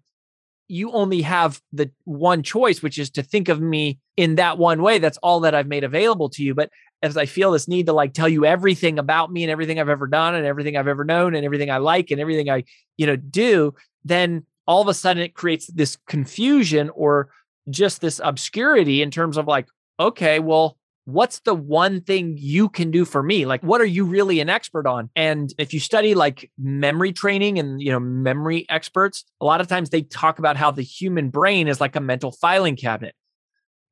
you 0.68 0.92
only 0.92 1.22
have 1.22 1.60
the 1.72 1.90
one 2.04 2.42
choice, 2.42 2.82
which 2.82 2.98
is 2.98 3.10
to 3.10 3.22
think 3.22 3.48
of 3.48 3.62
me 3.62 3.98
in 4.16 4.34
that 4.34 4.58
one 4.58 4.82
way. 4.82 4.98
That's 4.98 5.18
all 5.18 5.40
that 5.40 5.54
I've 5.54 5.68
made 5.68 5.84
available 5.84 6.28
to 6.30 6.42
you. 6.42 6.54
But 6.54 6.70
as 7.04 7.16
I 7.18 7.26
feel 7.26 7.50
this 7.50 7.68
need 7.68 7.86
to 7.86 7.92
like 7.92 8.14
tell 8.14 8.28
you 8.28 8.46
everything 8.46 8.98
about 8.98 9.30
me 9.30 9.44
and 9.44 9.50
everything 9.50 9.78
I've 9.78 9.90
ever 9.90 10.06
done 10.06 10.34
and 10.34 10.46
everything 10.46 10.76
I've 10.76 10.88
ever 10.88 11.04
known 11.04 11.34
and 11.34 11.44
everything 11.44 11.70
I 11.70 11.76
like 11.76 12.10
and 12.10 12.18
everything 12.18 12.48
I, 12.48 12.64
you 12.96 13.06
know, 13.06 13.16
do, 13.16 13.74
then 14.04 14.46
all 14.66 14.80
of 14.80 14.88
a 14.88 14.94
sudden 14.94 15.22
it 15.22 15.34
creates 15.34 15.66
this 15.66 15.98
confusion 16.08 16.90
or 16.94 17.28
just 17.68 18.00
this 18.00 18.22
obscurity 18.24 19.02
in 19.02 19.10
terms 19.10 19.36
of 19.36 19.46
like, 19.46 19.68
okay, 20.00 20.38
well, 20.38 20.78
what's 21.04 21.40
the 21.40 21.54
one 21.54 22.00
thing 22.00 22.36
you 22.38 22.70
can 22.70 22.90
do 22.90 23.04
for 23.04 23.22
me? 23.22 23.44
Like 23.44 23.62
what 23.62 23.82
are 23.82 23.86
you 23.86 24.06
really 24.06 24.40
an 24.40 24.48
expert 24.48 24.86
on? 24.86 25.10
And 25.14 25.52
if 25.58 25.74
you 25.74 25.80
study 25.80 26.14
like 26.14 26.50
memory 26.58 27.12
training 27.12 27.58
and 27.58 27.82
you 27.82 27.92
know 27.92 28.00
memory 28.00 28.64
experts 28.70 29.24
a 29.42 29.44
lot 29.44 29.60
of 29.60 29.66
times 29.66 29.90
they 29.90 30.00
talk 30.00 30.38
about 30.38 30.56
how 30.56 30.70
the 30.70 30.80
human 30.80 31.28
brain 31.28 31.68
is 31.68 31.82
like 31.82 31.96
a 31.96 32.00
mental 32.00 32.32
filing 32.32 32.76
cabinet. 32.76 33.14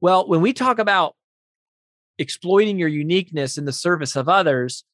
Well 0.01 0.27
when 0.27 0.41
we 0.41 0.55
talk 0.55 0.79
about 0.79 1.15
exploiting 2.23 2.79
your 2.79 2.89
uniqueness 2.89 3.59
in 3.59 3.67
the 3.67 3.73
service 3.73 4.17
of 4.17 4.29
others 4.29 4.85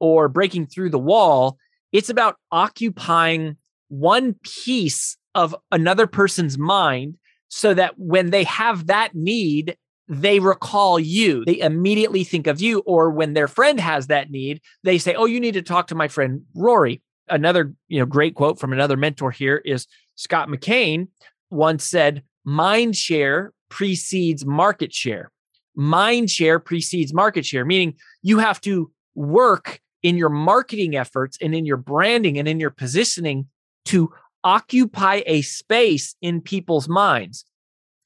or 0.00 0.28
breaking 0.28 0.66
through 0.66 0.90
the 0.90 0.98
wall 0.98 1.58
it's 1.92 2.10
about 2.10 2.36
occupying 2.50 3.56
one 3.88 4.34
piece 4.42 5.16
of 5.34 5.54
another 5.70 6.06
person's 6.06 6.58
mind 6.58 7.16
so 7.48 7.74
that 7.74 7.98
when 7.98 8.30
they 8.30 8.44
have 8.44 8.86
that 8.86 9.14
need 9.14 9.76
they 10.08 10.38
recall 10.38 11.00
you. 11.00 11.44
They 11.44 11.58
immediately 11.58 12.22
think 12.22 12.46
of 12.46 12.60
you. 12.60 12.80
Or 12.86 13.10
when 13.10 13.34
their 13.34 13.48
friend 13.48 13.80
has 13.80 14.06
that 14.06 14.30
need, 14.30 14.60
they 14.84 14.98
say, 14.98 15.14
Oh, 15.14 15.24
you 15.24 15.40
need 15.40 15.54
to 15.54 15.62
talk 15.62 15.88
to 15.88 15.94
my 15.94 16.08
friend 16.08 16.42
Rory. 16.54 17.02
Another, 17.28 17.72
you 17.88 17.98
know, 17.98 18.06
great 18.06 18.36
quote 18.36 18.60
from 18.60 18.72
another 18.72 18.96
mentor 18.96 19.32
here 19.32 19.56
is 19.64 19.86
Scott 20.14 20.48
McCain 20.48 21.08
once 21.50 21.84
said, 21.84 22.22
mind 22.44 22.94
share 22.96 23.52
precedes 23.68 24.46
market 24.46 24.92
share. 24.94 25.32
Mind 25.76 26.30
share 26.30 26.58
precedes 26.58 27.12
market 27.12 27.44
share, 27.44 27.64
meaning 27.64 27.94
you 28.22 28.38
have 28.38 28.60
to 28.62 28.90
work 29.14 29.80
in 30.02 30.16
your 30.16 30.28
marketing 30.28 30.96
efforts 30.96 31.38
and 31.40 31.54
in 31.54 31.66
your 31.66 31.76
branding 31.76 32.38
and 32.38 32.48
in 32.48 32.58
your 32.58 32.70
positioning 32.70 33.46
to 33.84 34.12
occupy 34.44 35.22
a 35.26 35.42
space 35.42 36.14
in 36.22 36.40
people's 36.40 36.88
minds. 36.88 37.44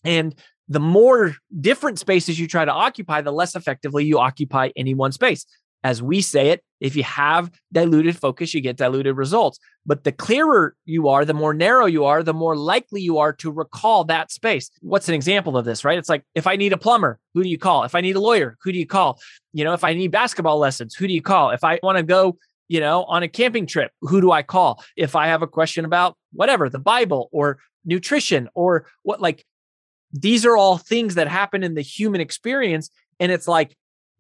And 0.05 0.35
the 0.69 0.81
more 0.81 1.35
different 1.61 1.99
spaces 1.99 2.39
you 2.39 2.47
try 2.47 2.65
to 2.65 2.73
occupy, 2.73 3.21
the 3.21 3.33
less 3.33 3.55
effectively 3.55 4.05
you 4.05 4.19
occupy 4.19 4.71
any 4.77 4.95
one 4.95 5.13
space. 5.13 5.45
As 5.83 6.03
we 6.03 6.21
say 6.23 6.51
it, 6.51 6.63
if 6.81 6.97
you 6.97 7.03
have 7.05 7.51
diluted 7.73 8.17
focus, 8.17 8.55
you 8.55 8.61
get 8.61 8.77
diluted 8.77 9.17
results. 9.17 9.59
But 9.87 10.05
the 10.05 10.13
clearer 10.13 10.75
you 10.85 11.09
are, 11.09 11.25
the 11.25 11.35
more 11.35 11.55
narrow 11.55 11.87
you 11.87 12.05
are, 12.05 12.23
the 12.23 12.35
more 12.35 12.57
likely 12.57 13.01
you 13.01 13.19
are 13.19 13.33
to 13.35 13.51
recall 13.51 14.05
that 14.05 14.31
space. 14.31 14.71
What's 14.81 15.09
an 15.09 15.15
example 15.15 15.57
of 15.57 15.65
this, 15.65 15.85
right? 15.85 15.99
It's 15.99 16.09
like 16.09 16.25
if 16.35 16.47
I 16.47 16.57
need 16.57 16.73
a 16.73 16.79
plumber, 16.79 17.19
who 17.35 17.43
do 17.43 17.49
you 17.49 17.59
call? 17.59 17.85
If 17.85 17.95
I 17.95 18.01
need 18.01 18.17
a 18.17 18.21
lawyer, 18.21 18.57
who 18.63 18.73
do 18.73 18.79
you 18.79 18.87
call? 18.87 19.21
You 19.53 19.65
know, 19.65 19.75
if 19.75 19.85
I 19.85 19.95
need 19.95 20.11
basketball 20.11 20.59
lessons, 20.59 20.95
who 20.95 21.07
do 21.07 21.13
you 21.13 21.23
call? 21.23 21.51
If 21.51 21.65
I 21.65 21.79
want 21.83 21.99
to 21.99 22.03
go, 22.03 22.39
you 22.69 22.81
know, 22.81 23.05
on 23.05 23.23
a 23.23 23.29
camping 23.29 23.67
trip, 23.67 23.91
who 24.01 24.21
do 24.21 24.31
I 24.31 24.43
call? 24.43 24.83
If 24.97 25.17
I 25.17 25.27
have 25.27 25.43
a 25.43 25.47
question 25.47 25.85
about 25.85 26.17
whatever, 26.33 26.69
the 26.69 26.79
Bible 26.79 27.29
or 27.33 27.59
nutrition 27.85 28.49
or 28.55 28.87
what, 29.03 29.21
like 29.21 29.45
these 30.13 30.45
are 30.45 30.57
all 30.57 30.79
things 30.79 31.15
that 31.17 31.29
happen 31.29 31.63
in 31.63 31.75
the 31.75 31.83
human 31.83 32.21
experience. 32.21 32.91
And 33.19 33.31
it's 33.31 33.49
like, 33.49 33.77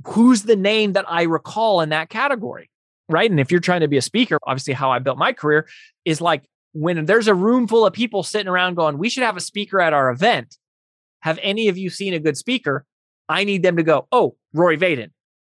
who's 0.07 0.43
the 0.43 0.57
name 0.57 0.93
that 0.93 1.05
I 1.09 1.23
recall 1.23 1.81
in 1.81 1.91
that 1.91 2.09
category? 2.09 2.71
Right. 3.09 3.31
And 3.31 3.41
if 3.41 3.51
you're 3.51 3.61
trying 3.61 3.81
to 3.81 3.89
be 3.89 3.97
a 3.97 4.03
speaker, 4.03 4.39
obviously, 4.47 4.75
how 4.75 4.91
I 4.91 5.01
built 5.01 5.19
my 5.19 5.33
career 5.33 5.69
is 6.05 6.21
like 6.21 6.45
when 6.73 7.05
there's 7.05 7.27
a 7.27 7.35
room 7.35 7.67
full 7.67 7.85
of 7.85 7.93
people 7.93 8.23
sitting 8.23 8.49
around 8.49 8.75
going, 8.77 8.99
we 8.99 9.09
should 9.09 9.25
have 9.25 9.37
a 9.37 9.41
speaker 9.41 9.81
at 9.81 9.93
our 9.93 10.11
event. 10.11 10.57
Have 11.21 11.39
any 11.43 11.69
of 11.69 11.77
you 11.77 11.91
seen 11.91 12.15
a 12.15 12.21
good 12.21 12.37
speaker? 12.37 12.85
I 13.29 13.45
need 13.45 13.63
them 13.63 13.77
to 13.77 13.83
go, 13.83 14.07
oh, 14.13 14.37
Rory 14.53 14.79
Vaden, 14.79 15.11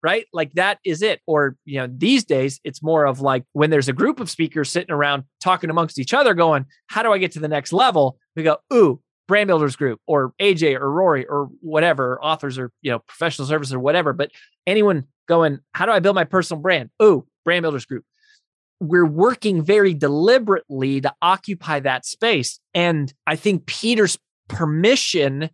right? 0.03 0.27
Like 0.33 0.53
that 0.55 0.79
is 0.85 1.03
it. 1.03 1.21
Or, 1.27 1.57
you 1.65 1.79
know, 1.79 1.89
these 1.91 2.25
days 2.25 2.61
it's 2.65 2.83
more 2.83 3.07
of 3.07 3.21
like 3.21 3.45
when 3.53 3.71
there's 3.71 3.89
a 3.89 3.93
group 3.93 4.19
of 4.19 4.31
speakers 4.31 4.71
sitting 4.71 4.93
around 4.93 5.25
talking 5.41 5.71
amongst 5.71 5.99
each 5.99 6.15
other, 6.15 6.35
going, 6.35 6.67
how 6.87 7.03
do 7.03 7.13
I 7.13 7.19
get 7.19 7.33
to 7.33 7.41
the 7.41 7.49
next 7.49 7.73
level? 7.73 8.19
We 8.35 8.43
go, 8.43 8.59
ooh, 8.73 9.01
brand 9.33 9.47
builders 9.47 9.77
group 9.77 9.99
or 10.07 10.35
AJ 10.43 10.79
or 10.79 10.91
Rory 10.91 11.25
or 11.25 11.49
whatever, 11.63 12.23
authors 12.23 12.59
or 12.59 12.71
you 12.83 12.91
know, 12.91 12.99
professional 12.99 13.49
services 13.49 13.73
or 13.73 13.79
whatever. 13.79 14.13
But 14.13 14.31
anyone 14.67 15.05
going, 15.27 15.61
how 15.73 15.87
do 15.87 15.93
I 15.93 16.01
build 16.01 16.17
my 16.17 16.25
personal 16.25 16.61
brand? 16.61 16.91
Oh, 17.01 17.25
brand 17.43 17.63
builders 17.63 17.87
group. 17.87 18.05
We're 18.79 19.07
working 19.07 19.63
very 19.63 19.95
deliberately 19.95 21.01
to 21.01 21.15
occupy 21.23 21.81
that 21.81 22.05
space. 22.05 22.61
And 22.75 23.11
I 23.27 23.37
think 23.37 23.65
Peter's 23.65 24.19
permission, 24.51 25.49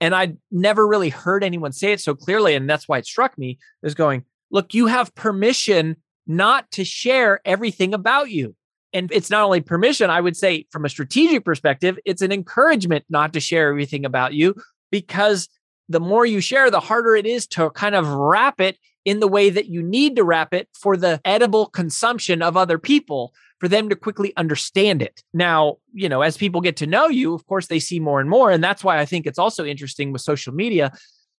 and 0.00 0.14
I 0.14 0.34
never 0.52 0.86
really 0.86 1.08
heard 1.08 1.42
anyone 1.42 1.72
say 1.72 1.90
it 1.90 2.00
so 2.00 2.14
clearly, 2.14 2.54
and 2.54 2.70
that's 2.70 2.86
why 2.86 2.98
it 2.98 3.06
struck 3.06 3.36
me, 3.36 3.58
is 3.82 3.96
going, 3.96 4.24
look, 4.52 4.74
you 4.74 4.86
have 4.86 5.12
permission 5.16 5.96
not 6.28 6.70
to 6.70 6.84
share 6.84 7.40
everything 7.44 7.94
about 7.94 8.30
you. 8.30 8.54
And 8.94 9.10
it's 9.12 9.28
not 9.28 9.42
only 9.42 9.60
permission, 9.60 10.08
I 10.08 10.20
would 10.20 10.36
say 10.36 10.66
from 10.70 10.84
a 10.84 10.88
strategic 10.88 11.44
perspective, 11.44 11.98
it's 12.06 12.22
an 12.22 12.32
encouragement 12.32 13.04
not 13.10 13.32
to 13.32 13.40
share 13.40 13.68
everything 13.68 14.06
about 14.06 14.32
you 14.32 14.54
because 14.90 15.48
the 15.88 16.00
more 16.00 16.24
you 16.24 16.40
share, 16.40 16.70
the 16.70 16.80
harder 16.80 17.16
it 17.16 17.26
is 17.26 17.46
to 17.48 17.70
kind 17.70 17.94
of 17.94 18.08
wrap 18.08 18.60
it 18.60 18.78
in 19.04 19.20
the 19.20 19.28
way 19.28 19.50
that 19.50 19.66
you 19.66 19.82
need 19.82 20.16
to 20.16 20.24
wrap 20.24 20.54
it 20.54 20.68
for 20.72 20.96
the 20.96 21.20
edible 21.24 21.66
consumption 21.66 22.40
of 22.40 22.56
other 22.56 22.78
people 22.78 23.34
for 23.60 23.68
them 23.68 23.88
to 23.88 23.96
quickly 23.96 24.32
understand 24.36 25.02
it. 25.02 25.22
Now, 25.32 25.76
you 25.92 26.08
know, 26.08 26.22
as 26.22 26.36
people 26.36 26.60
get 26.60 26.76
to 26.78 26.86
know 26.86 27.08
you, 27.08 27.34
of 27.34 27.46
course, 27.46 27.66
they 27.66 27.80
see 27.80 28.00
more 28.00 28.20
and 28.20 28.30
more. 28.30 28.50
And 28.50 28.62
that's 28.62 28.82
why 28.82 28.98
I 28.98 29.04
think 29.04 29.26
it's 29.26 29.38
also 29.38 29.64
interesting 29.64 30.12
with 30.12 30.22
social 30.22 30.54
media, 30.54 30.92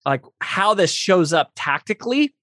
like 0.05 0.23
how 0.41 0.75
this 0.75 0.93
shows 0.93 1.33
up 1.33 1.53
tactically. 1.55 2.35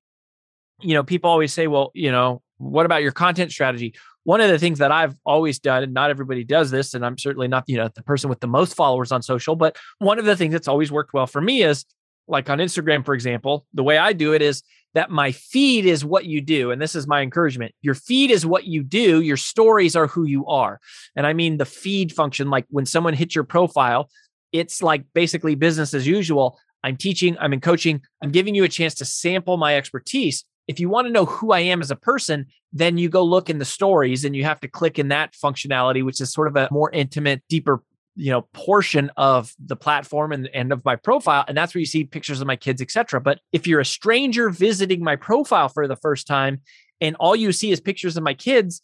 You 0.81 0.95
know, 0.95 1.03
people 1.03 1.29
always 1.29 1.53
say, 1.53 1.67
well, 1.67 1.91
you 1.93 2.11
know, 2.11 2.41
what 2.61 2.85
about 2.85 3.01
your 3.01 3.11
content 3.11 3.51
strategy? 3.51 3.93
one 4.23 4.41
of 4.41 4.49
the 4.49 4.59
things 4.59 4.79
that 4.79 4.91
I've 4.91 5.15
always 5.25 5.59
done, 5.59 5.83
and 5.83 5.93
not 5.93 6.09
everybody 6.09 6.43
does 6.43 6.69
this, 6.69 6.93
and 6.93 7.05
I'm 7.05 7.17
certainly 7.17 7.47
not, 7.47 7.63
you 7.67 7.77
know, 7.77 7.89
the 7.93 8.03
person 8.03 8.29
with 8.29 8.39
the 8.39 8.47
most 8.47 8.75
followers 8.75 9.11
on 9.11 9.21
social, 9.21 9.55
but 9.55 9.77
one 9.99 10.19
of 10.19 10.25
the 10.25 10.35
things 10.35 10.53
that's 10.53 10.67
always 10.67 10.91
worked 10.91 11.13
well 11.13 11.27
for 11.27 11.41
me 11.41 11.63
is 11.63 11.85
like 12.27 12.49
on 12.49 12.59
Instagram, 12.59 13.03
for 13.03 13.13
example, 13.13 13.65
the 13.73 13.83
way 13.83 13.97
I 13.97 14.13
do 14.13 14.33
it 14.33 14.41
is 14.41 14.61
that 14.93 15.09
my 15.09 15.31
feed 15.31 15.85
is 15.85 16.05
what 16.05 16.25
you 16.25 16.41
do. 16.41 16.71
And 16.71 16.81
this 16.81 16.95
is 16.95 17.07
my 17.07 17.21
encouragement. 17.21 17.73
Your 17.81 17.95
feed 17.95 18.29
is 18.29 18.45
what 18.45 18.65
you 18.65 18.83
do. 18.83 19.21
Your 19.21 19.37
stories 19.37 19.95
are 19.95 20.07
who 20.07 20.25
you 20.25 20.45
are. 20.47 20.79
And 21.15 21.25
I 21.25 21.33
mean 21.33 21.57
the 21.57 21.65
feed 21.65 22.11
function, 22.11 22.49
like 22.49 22.65
when 22.69 22.85
someone 22.85 23.13
hits 23.13 23.33
your 23.33 23.43
profile, 23.45 24.09
it's 24.51 24.83
like 24.83 25.05
basically 25.13 25.55
business 25.55 25.93
as 25.93 26.05
usual. 26.05 26.59
I'm 26.83 26.97
teaching, 26.97 27.37
I'm 27.39 27.53
in 27.53 27.61
coaching, 27.61 28.01
I'm 28.21 28.31
giving 28.31 28.53
you 28.53 28.65
a 28.65 28.69
chance 28.69 28.95
to 28.95 29.05
sample 29.05 29.57
my 29.57 29.75
expertise 29.75 30.45
if 30.67 30.79
you 30.79 30.89
want 30.89 31.07
to 31.07 31.13
know 31.13 31.25
who 31.25 31.51
I 31.51 31.59
am 31.59 31.81
as 31.81 31.91
a 31.91 31.95
person, 31.95 32.45
then 32.71 32.97
you 32.97 33.09
go 33.09 33.23
look 33.23 33.49
in 33.49 33.59
the 33.59 33.65
stories 33.65 34.23
and 34.23 34.35
you 34.35 34.43
have 34.43 34.59
to 34.61 34.67
click 34.67 34.99
in 34.99 35.09
that 35.09 35.33
functionality, 35.33 36.03
which 36.03 36.21
is 36.21 36.31
sort 36.31 36.47
of 36.47 36.55
a 36.55 36.69
more 36.71 36.91
intimate, 36.91 37.43
deeper 37.49 37.83
you 38.15 38.29
know 38.29 38.41
portion 38.53 39.09
of 39.15 39.53
the 39.57 39.77
platform 39.77 40.33
and, 40.33 40.49
and 40.53 40.73
of 40.73 40.83
my 40.83 40.97
profile 40.97 41.45
and 41.47 41.55
that's 41.55 41.73
where 41.73 41.79
you 41.79 41.85
see 41.85 42.03
pictures 42.03 42.41
of 42.41 42.45
my 42.45 42.57
kids 42.57 42.81
etc 42.81 43.21
but 43.21 43.39
if 43.53 43.65
you're 43.65 43.79
a 43.79 43.85
stranger 43.85 44.49
visiting 44.49 45.01
my 45.01 45.15
profile 45.15 45.69
for 45.69 45.87
the 45.87 45.95
first 45.95 46.27
time 46.27 46.59
and 46.99 47.15
all 47.21 47.37
you 47.37 47.53
see 47.53 47.71
is 47.71 47.79
pictures 47.79 48.17
of 48.17 48.23
my 48.23 48.33
kids 48.33 48.81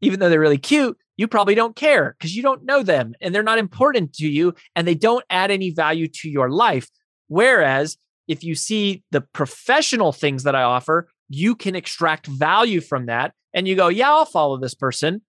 even 0.00 0.20
though 0.20 0.30
they're 0.30 0.38
really 0.38 0.58
cute 0.58 0.96
you 1.16 1.28
probably 1.28 1.54
don't 1.54 1.76
care 1.76 2.16
because 2.18 2.34
you 2.34 2.42
don't 2.42 2.64
know 2.64 2.82
them 2.82 3.14
and 3.20 3.34
they're 3.34 3.42
not 3.42 3.58
important 3.58 4.14
to 4.14 4.28
you 4.28 4.54
and 4.74 4.86
they 4.86 4.94
don't 4.94 5.24
add 5.30 5.50
any 5.50 5.70
value 5.70 6.08
to 6.08 6.28
your 6.28 6.50
life. 6.50 6.88
Whereas 7.28 7.96
if 8.28 8.44
you 8.44 8.54
see 8.54 9.02
the 9.10 9.20
professional 9.20 10.12
things 10.12 10.44
that 10.44 10.54
I 10.54 10.62
offer, 10.62 11.08
you 11.28 11.54
can 11.54 11.74
extract 11.74 12.26
value 12.26 12.80
from 12.80 13.06
that. 13.06 13.32
And 13.54 13.66
you 13.68 13.76
go, 13.76 13.88
yeah, 13.88 14.10
I'll 14.10 14.24
follow 14.24 14.58
this 14.58 14.74
person. 14.74 15.22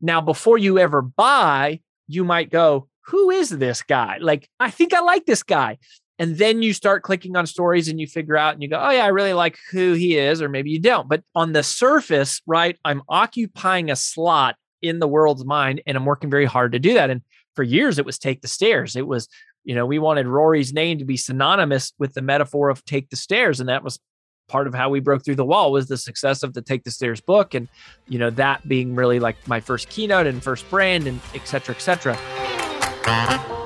Now, 0.00 0.20
before 0.20 0.58
you 0.58 0.78
ever 0.78 1.02
buy, 1.02 1.80
you 2.06 2.24
might 2.24 2.50
go, 2.50 2.88
who 3.06 3.30
is 3.30 3.50
this 3.50 3.82
guy? 3.82 4.18
Like, 4.20 4.48
I 4.60 4.70
think 4.70 4.92
I 4.94 5.00
like 5.00 5.26
this 5.26 5.42
guy. 5.42 5.78
And 6.18 6.38
then 6.38 6.62
you 6.62 6.72
start 6.72 7.02
clicking 7.02 7.36
on 7.36 7.46
stories 7.46 7.88
and 7.88 8.00
you 8.00 8.06
figure 8.06 8.36
out 8.36 8.54
and 8.54 8.62
you 8.62 8.68
go, 8.68 8.80
oh, 8.80 8.90
yeah, 8.90 9.04
I 9.04 9.08
really 9.08 9.34
like 9.34 9.58
who 9.70 9.92
he 9.92 10.16
is, 10.16 10.40
or 10.40 10.48
maybe 10.48 10.70
you 10.70 10.80
don't. 10.80 11.08
But 11.08 11.22
on 11.34 11.52
the 11.52 11.62
surface, 11.62 12.40
right, 12.46 12.78
I'm 12.84 13.02
occupying 13.08 13.90
a 13.90 13.96
slot 13.96 14.56
in 14.80 14.98
the 14.98 15.08
world's 15.08 15.44
mind 15.44 15.82
and 15.86 15.96
I'm 15.96 16.06
working 16.06 16.30
very 16.30 16.46
hard 16.46 16.72
to 16.72 16.78
do 16.78 16.94
that. 16.94 17.10
And 17.10 17.20
for 17.54 17.62
years, 17.62 17.98
it 17.98 18.06
was 18.06 18.18
take 18.18 18.40
the 18.40 18.48
stairs. 18.48 18.96
It 18.96 19.06
was, 19.06 19.28
you 19.66 19.74
know, 19.74 19.84
we 19.84 19.98
wanted 19.98 20.28
Rory's 20.28 20.72
name 20.72 20.98
to 20.98 21.04
be 21.04 21.16
synonymous 21.16 21.92
with 21.98 22.14
the 22.14 22.22
metaphor 22.22 22.70
of 22.70 22.84
take 22.84 23.10
the 23.10 23.16
stairs. 23.16 23.58
And 23.58 23.68
that 23.68 23.82
was 23.82 23.98
part 24.48 24.68
of 24.68 24.74
how 24.74 24.88
we 24.88 25.00
broke 25.00 25.24
through 25.24 25.34
the 25.34 25.44
wall 25.44 25.72
was 25.72 25.88
the 25.88 25.96
success 25.96 26.44
of 26.44 26.54
the 26.54 26.62
take 26.62 26.84
the 26.84 26.90
stairs 26.90 27.20
book 27.20 27.52
and 27.52 27.66
you 28.06 28.16
know 28.16 28.30
that 28.30 28.66
being 28.68 28.94
really 28.94 29.18
like 29.18 29.36
my 29.48 29.58
first 29.58 29.88
keynote 29.88 30.24
and 30.24 30.40
first 30.40 30.70
brand 30.70 31.08
and 31.08 31.20
et 31.34 31.48
cetera 31.48 31.74
et 31.74 31.80
cetera 31.80 33.65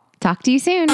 Talk 0.21 0.43
to 0.43 0.51
you 0.51 0.59
soon. 0.59 0.87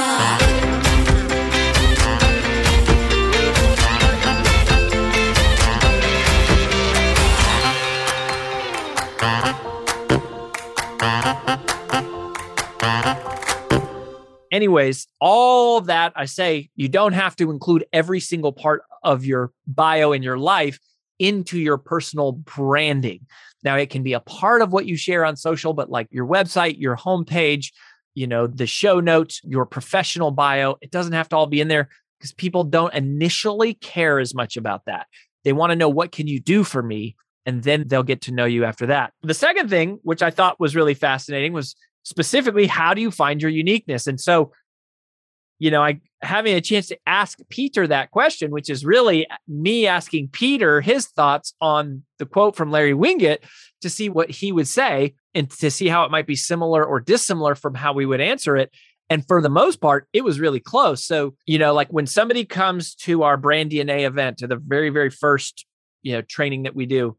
Anyways, 14.49 15.07
all 15.19 15.81
that 15.81 16.13
I 16.15 16.23
say, 16.23 16.69
you 16.77 16.87
don't 16.87 17.11
have 17.11 17.35
to 17.35 17.51
include 17.51 17.85
every 17.91 18.21
single 18.21 18.53
part 18.53 18.83
of 19.03 19.25
your 19.25 19.51
bio 19.67 20.13
in 20.13 20.23
your 20.23 20.37
life 20.37 20.79
into 21.19 21.59
your 21.59 21.77
personal 21.77 22.31
branding. 22.31 23.27
Now, 23.63 23.75
it 23.75 23.89
can 23.89 24.03
be 24.03 24.13
a 24.13 24.21
part 24.21 24.61
of 24.61 24.71
what 24.71 24.85
you 24.85 24.95
share 24.95 25.25
on 25.25 25.35
social, 25.35 25.73
but 25.73 25.89
like 25.89 26.07
your 26.11 26.25
website, 26.25 26.79
your 26.79 26.95
homepage, 26.95 27.73
you 28.17 28.25
know, 28.25 28.47
the 28.47 28.65
show 28.65 28.99
notes, 28.99 29.41
your 29.43 29.67
professional 29.67 30.31
bio. 30.31 30.75
It 30.81 30.89
doesn't 30.89 31.13
have 31.13 31.29
to 31.29 31.35
all 31.37 31.45
be 31.45 31.61
in 31.61 31.67
there 31.67 31.87
because 32.17 32.33
people 32.33 32.63
don't 32.63 32.91
initially 32.95 33.75
care 33.75 34.17
as 34.19 34.33
much 34.33 34.57
about 34.57 34.85
that. 34.85 35.05
They 35.43 35.53
want 35.53 35.69
to 35.69 35.75
know 35.75 35.87
what 35.87 36.11
can 36.11 36.25
you 36.25 36.39
do 36.39 36.63
for 36.63 36.81
me 36.81 37.15
and 37.45 37.61
then 37.61 37.87
they'll 37.87 38.01
get 38.01 38.21
to 38.21 38.33
know 38.33 38.45
you 38.45 38.65
after 38.65 38.87
that. 38.87 39.13
The 39.21 39.35
second 39.35 39.69
thing, 39.69 39.99
which 40.01 40.23
I 40.23 40.31
thought 40.31 40.59
was 40.59 40.75
really 40.75 40.95
fascinating, 40.95 41.53
was 41.53 41.75
specifically 42.01 42.65
how 42.65 42.95
do 42.95 43.01
you 43.01 43.11
find 43.11 43.39
your 43.39 43.51
uniqueness? 43.51 44.07
And 44.07 44.19
so, 44.19 44.51
you 45.59 45.71
know, 45.71 45.83
I 45.83 45.99
having 46.21 46.55
a 46.55 46.61
chance 46.61 46.87
to 46.87 46.97
ask 47.05 47.39
Peter 47.49 47.85
that 47.87 48.11
question, 48.11 48.51
which 48.51 48.69
is 48.69 48.85
really 48.85 49.29
uh, 49.29 49.35
me 49.47 49.85
asking 49.87 50.29
Peter 50.29 50.81
his 50.81 51.07
thoughts 51.07 51.53
on 51.61 52.03
the 52.17 52.25
quote 52.25 52.55
from 52.55 52.71
Larry 52.71 52.93
Winget 52.93 53.39
to 53.81 53.89
see 53.89 54.09
what 54.09 54.29
he 54.29 54.51
would 54.51 54.67
say 54.67 55.13
and 55.35 55.49
to 55.49 55.69
see 55.69 55.87
how 55.87 56.03
it 56.05 56.11
might 56.11 56.27
be 56.27 56.35
similar 56.35 56.83
or 56.83 56.99
dissimilar 56.99 57.55
from 57.55 57.75
how 57.75 57.93
we 57.93 58.05
would 58.05 58.21
answer 58.21 58.57
it. 58.57 58.71
And 59.09 59.25
for 59.27 59.41
the 59.41 59.49
most 59.49 59.79
part, 59.79 60.07
it 60.11 60.23
was 60.23 60.39
really 60.39 60.59
close. 60.59 61.03
So, 61.03 61.35
you 61.45 61.59
know, 61.59 61.73
like 61.73 61.93
when 61.93 62.07
somebody 62.07 62.43
comes 62.43 62.95
to 62.95 63.23
our 63.23 63.37
brand 63.37 63.71
DNA 63.71 64.05
event, 64.05 64.39
to 64.39 64.47
the 64.47 64.57
very, 64.57 64.89
very 64.89 65.09
first, 65.09 65.65
you 66.01 66.13
know, 66.13 66.21
training 66.21 66.63
that 66.63 66.75
we 66.75 66.85
do, 66.85 67.15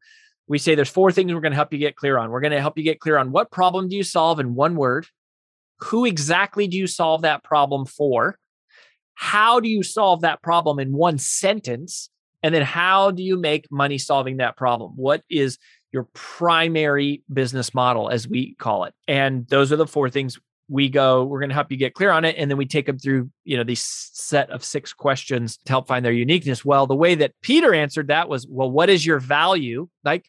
we 0.49 0.59
say 0.59 0.75
there's 0.75 0.89
four 0.89 1.13
things 1.13 1.33
we're 1.33 1.41
going 1.41 1.53
to 1.53 1.57
help 1.57 1.73
you 1.73 1.79
get 1.79 1.97
clear 1.97 2.19
on. 2.19 2.31
We're 2.31 2.41
going 2.41 2.53
to 2.53 2.61
help 2.61 2.77
you 2.77 2.85
get 2.85 3.01
clear 3.01 3.17
on 3.17 3.31
what 3.31 3.51
problem 3.51 3.89
do 3.89 3.97
you 3.97 4.03
solve 4.03 4.41
in 4.41 4.55
one 4.55 4.77
word? 4.77 5.07
Who 5.81 6.05
exactly 6.05 6.67
do 6.67 6.77
you 6.77 6.87
solve 6.87 7.23
that 7.23 7.45
problem 7.45 7.87
for? 7.87 8.39
How 9.15 9.61
do 9.61 9.69
you 9.69 9.83
solve 9.83 10.21
that 10.21 10.43
problem 10.43 10.79
in 10.79 10.93
one 10.93 11.19
sentence? 11.19 12.11
And 12.43 12.55
then 12.55 12.63
how 12.63 13.11
do 13.11 13.23
you 13.23 13.37
make 13.37 13.67
money 13.71 13.99
solving 13.99 14.37
that 14.37 14.57
problem? 14.57 14.93
What 14.95 15.23
is 15.29 15.59
your 15.93 16.09
primary 16.13 17.23
business 17.33 17.75
model, 17.75 18.11
as 18.11 18.29
we 18.29 18.55
call 18.55 18.85
it. 18.85 18.95
And 19.07 19.47
those 19.49 19.73
are 19.73 19.77
the 19.77 19.87
four 19.87 20.11
things 20.11 20.39
we 20.71 20.87
go 20.89 21.25
we're 21.25 21.41
going 21.41 21.49
to 21.49 21.55
help 21.55 21.73
you 21.73 21.79
get 21.79 21.95
clear 21.95 22.11
on 22.11 22.27
it 22.27 22.37
and 22.37 22.51
then 22.51 22.59
we 22.59 22.67
take 22.67 22.85
them 22.85 22.99
through 22.99 23.31
you 23.45 23.57
know 23.57 23.65
these 23.65 23.83
set 24.13 24.51
of 24.51 24.63
six 24.63 24.93
questions 24.93 25.57
to 25.65 25.73
help 25.73 25.89
find 25.89 26.05
their 26.05 26.13
uniqueness 26.13 26.63
well 26.63 26.87
the 26.87 26.95
way 26.95 27.15
that 27.15 27.33
peter 27.41 27.73
answered 27.73 28.09
that 28.09 28.29
was 28.29 28.47
well 28.51 28.71
what 28.71 28.91
is 28.91 29.07
your 29.07 29.19
value 29.19 29.89
like 30.05 30.29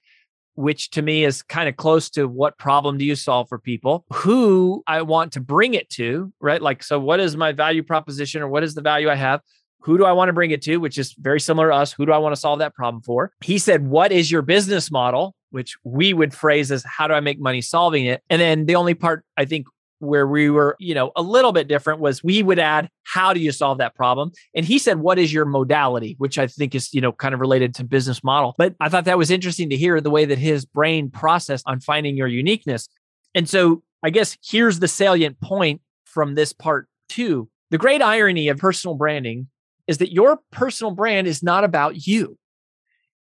which 0.59 0.89
to 0.89 1.01
me 1.01 1.23
is 1.23 1.41
kind 1.41 1.69
of 1.69 1.77
close 1.77 2.09
to 2.09 2.27
what 2.27 2.57
problem 2.57 2.97
do 2.97 3.05
you 3.05 3.15
solve 3.15 3.47
for 3.47 3.57
people 3.57 4.05
who 4.11 4.83
i 4.87 5.01
want 5.01 5.31
to 5.31 5.39
bring 5.39 5.73
it 5.73 5.89
to 5.89 6.31
right 6.41 6.61
like 6.61 6.83
so 6.83 6.99
what 6.99 7.19
is 7.19 7.37
my 7.37 7.51
value 7.51 7.81
proposition 7.81 8.41
or 8.41 8.49
what 8.49 8.63
is 8.63 8.75
the 8.75 8.81
value 8.81 9.09
i 9.09 9.15
have 9.15 9.41
who 9.81 9.97
do 9.97 10.05
I 10.05 10.11
want 10.11 10.29
to 10.29 10.33
bring 10.33 10.51
it 10.51 10.61
to? 10.63 10.77
Which 10.77 10.97
is 10.97 11.13
very 11.13 11.39
similar 11.39 11.69
to 11.69 11.75
us. 11.75 11.93
Who 11.93 12.05
do 12.05 12.11
I 12.11 12.17
want 12.17 12.35
to 12.35 12.39
solve 12.39 12.59
that 12.59 12.75
problem 12.75 13.01
for? 13.01 13.31
He 13.41 13.57
said, 13.57 13.87
What 13.87 14.11
is 14.11 14.29
your 14.29 14.41
business 14.41 14.91
model? 14.91 15.35
Which 15.51 15.77
we 15.83 16.13
would 16.13 16.33
phrase 16.33 16.71
as 16.71 16.83
how 16.83 17.07
do 17.07 17.13
I 17.13 17.21
make 17.21 17.39
money 17.39 17.61
solving 17.61 18.05
it? 18.05 18.21
And 18.29 18.41
then 18.41 18.65
the 18.65 18.75
only 18.75 18.93
part 18.93 19.23
I 19.37 19.45
think 19.45 19.67
where 19.99 20.27
we 20.27 20.49
were, 20.49 20.75
you 20.79 20.95
know, 20.95 21.11
a 21.15 21.21
little 21.21 21.51
bit 21.51 21.67
different 21.67 21.99
was 21.99 22.23
we 22.23 22.41
would 22.41 22.59
add, 22.59 22.89
how 23.03 23.33
do 23.33 23.39
you 23.39 23.51
solve 23.51 23.77
that 23.77 23.95
problem? 23.95 24.31
And 24.55 24.65
he 24.65 24.79
said, 24.79 24.99
what 24.99 25.19
is 25.19 25.31
your 25.31 25.45
modality? 25.45 26.15
Which 26.17 26.37
I 26.37 26.47
think 26.47 26.73
is, 26.73 26.93
you 26.93 27.01
know, 27.01 27.11
kind 27.11 27.33
of 27.33 27.39
related 27.39 27.75
to 27.75 27.83
business 27.83 28.23
model. 28.23 28.55
But 28.57 28.75
I 28.79 28.89
thought 28.89 29.05
that 29.05 29.17
was 29.17 29.29
interesting 29.29 29.69
to 29.69 29.77
hear 29.77 30.01
the 30.01 30.09
way 30.09 30.25
that 30.25 30.37
his 30.37 30.65
brain 30.65 31.09
processed 31.09 31.65
on 31.67 31.79
finding 31.79 32.15
your 32.17 32.27
uniqueness. 32.27 32.87
And 33.35 33.47
so 33.47 33.83
I 34.03 34.09
guess 34.09 34.37
here's 34.43 34.79
the 34.79 34.87
salient 34.87 35.39
point 35.41 35.81
from 36.05 36.35
this 36.35 36.53
part 36.53 36.87
two. 37.09 37.49
The 37.69 37.77
great 37.77 38.01
irony 38.01 38.47
of 38.47 38.57
personal 38.57 38.95
branding 38.95 39.47
is 39.87 39.97
that 39.97 40.13
your 40.13 40.39
personal 40.51 40.91
brand 40.91 41.27
is 41.27 41.43
not 41.43 41.63
about 41.63 42.07
you. 42.07 42.37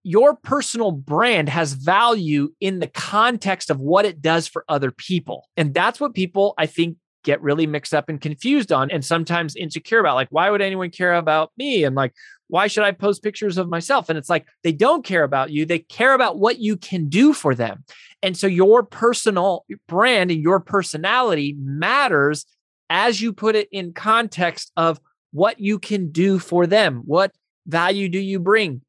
Your 0.03 0.35
personal 0.35 0.91
brand 0.91 1.49
has 1.49 1.73
value 1.73 2.53
in 2.61 2.79
the 2.79 2.87
context 2.87 3.69
of 3.69 3.79
what 3.79 4.05
it 4.05 4.21
does 4.21 4.47
for 4.47 4.63
other 4.69 4.91
people. 4.91 5.49
And 5.57 5.73
that's 5.73 5.99
what 5.99 6.13
people, 6.13 6.53
I 6.57 6.65
think, 6.65 6.97
get 7.23 7.41
really 7.41 7.67
mixed 7.67 7.93
up 7.93 8.07
and 8.07 8.21
confused 8.21 8.71
on 8.71 8.89
and 8.89 9.03
sometimes 9.03 9.55
insecure 9.55 9.99
about. 9.99 10.15
Like, 10.15 10.29
why 10.29 10.49
would 10.49 10.61
anyone 10.61 10.91
care 10.91 11.13
about 11.13 11.51
me? 11.57 11.83
And 11.83 11.93
like, 11.93 12.13
why 12.47 12.67
should 12.67 12.85
I 12.85 12.91
post 12.91 13.21
pictures 13.21 13.57
of 13.57 13.67
myself? 13.67 14.07
And 14.07 14.17
it's 14.17 14.29
like, 14.29 14.47
they 14.63 14.71
don't 14.71 15.03
care 15.03 15.23
about 15.23 15.49
you. 15.51 15.65
They 15.65 15.79
care 15.79 16.13
about 16.13 16.39
what 16.39 16.59
you 16.59 16.77
can 16.77 17.09
do 17.09 17.33
for 17.33 17.53
them. 17.53 17.83
And 18.23 18.37
so 18.37 18.47
your 18.47 18.83
personal 18.83 19.65
brand 19.87 20.31
and 20.31 20.41
your 20.41 20.61
personality 20.61 21.55
matters 21.59 22.45
as 22.89 23.19
you 23.21 23.33
put 23.33 23.57
it 23.57 23.67
in 23.73 23.91
context 23.91 24.71
of 24.77 24.99
what 25.31 25.59
you 25.59 25.77
can 25.79 26.11
do 26.11 26.39
for 26.39 26.65
them. 26.65 27.01
What 27.05 27.33
value 27.65 28.07
do 28.07 28.19
you 28.19 28.39
bring 28.39 28.81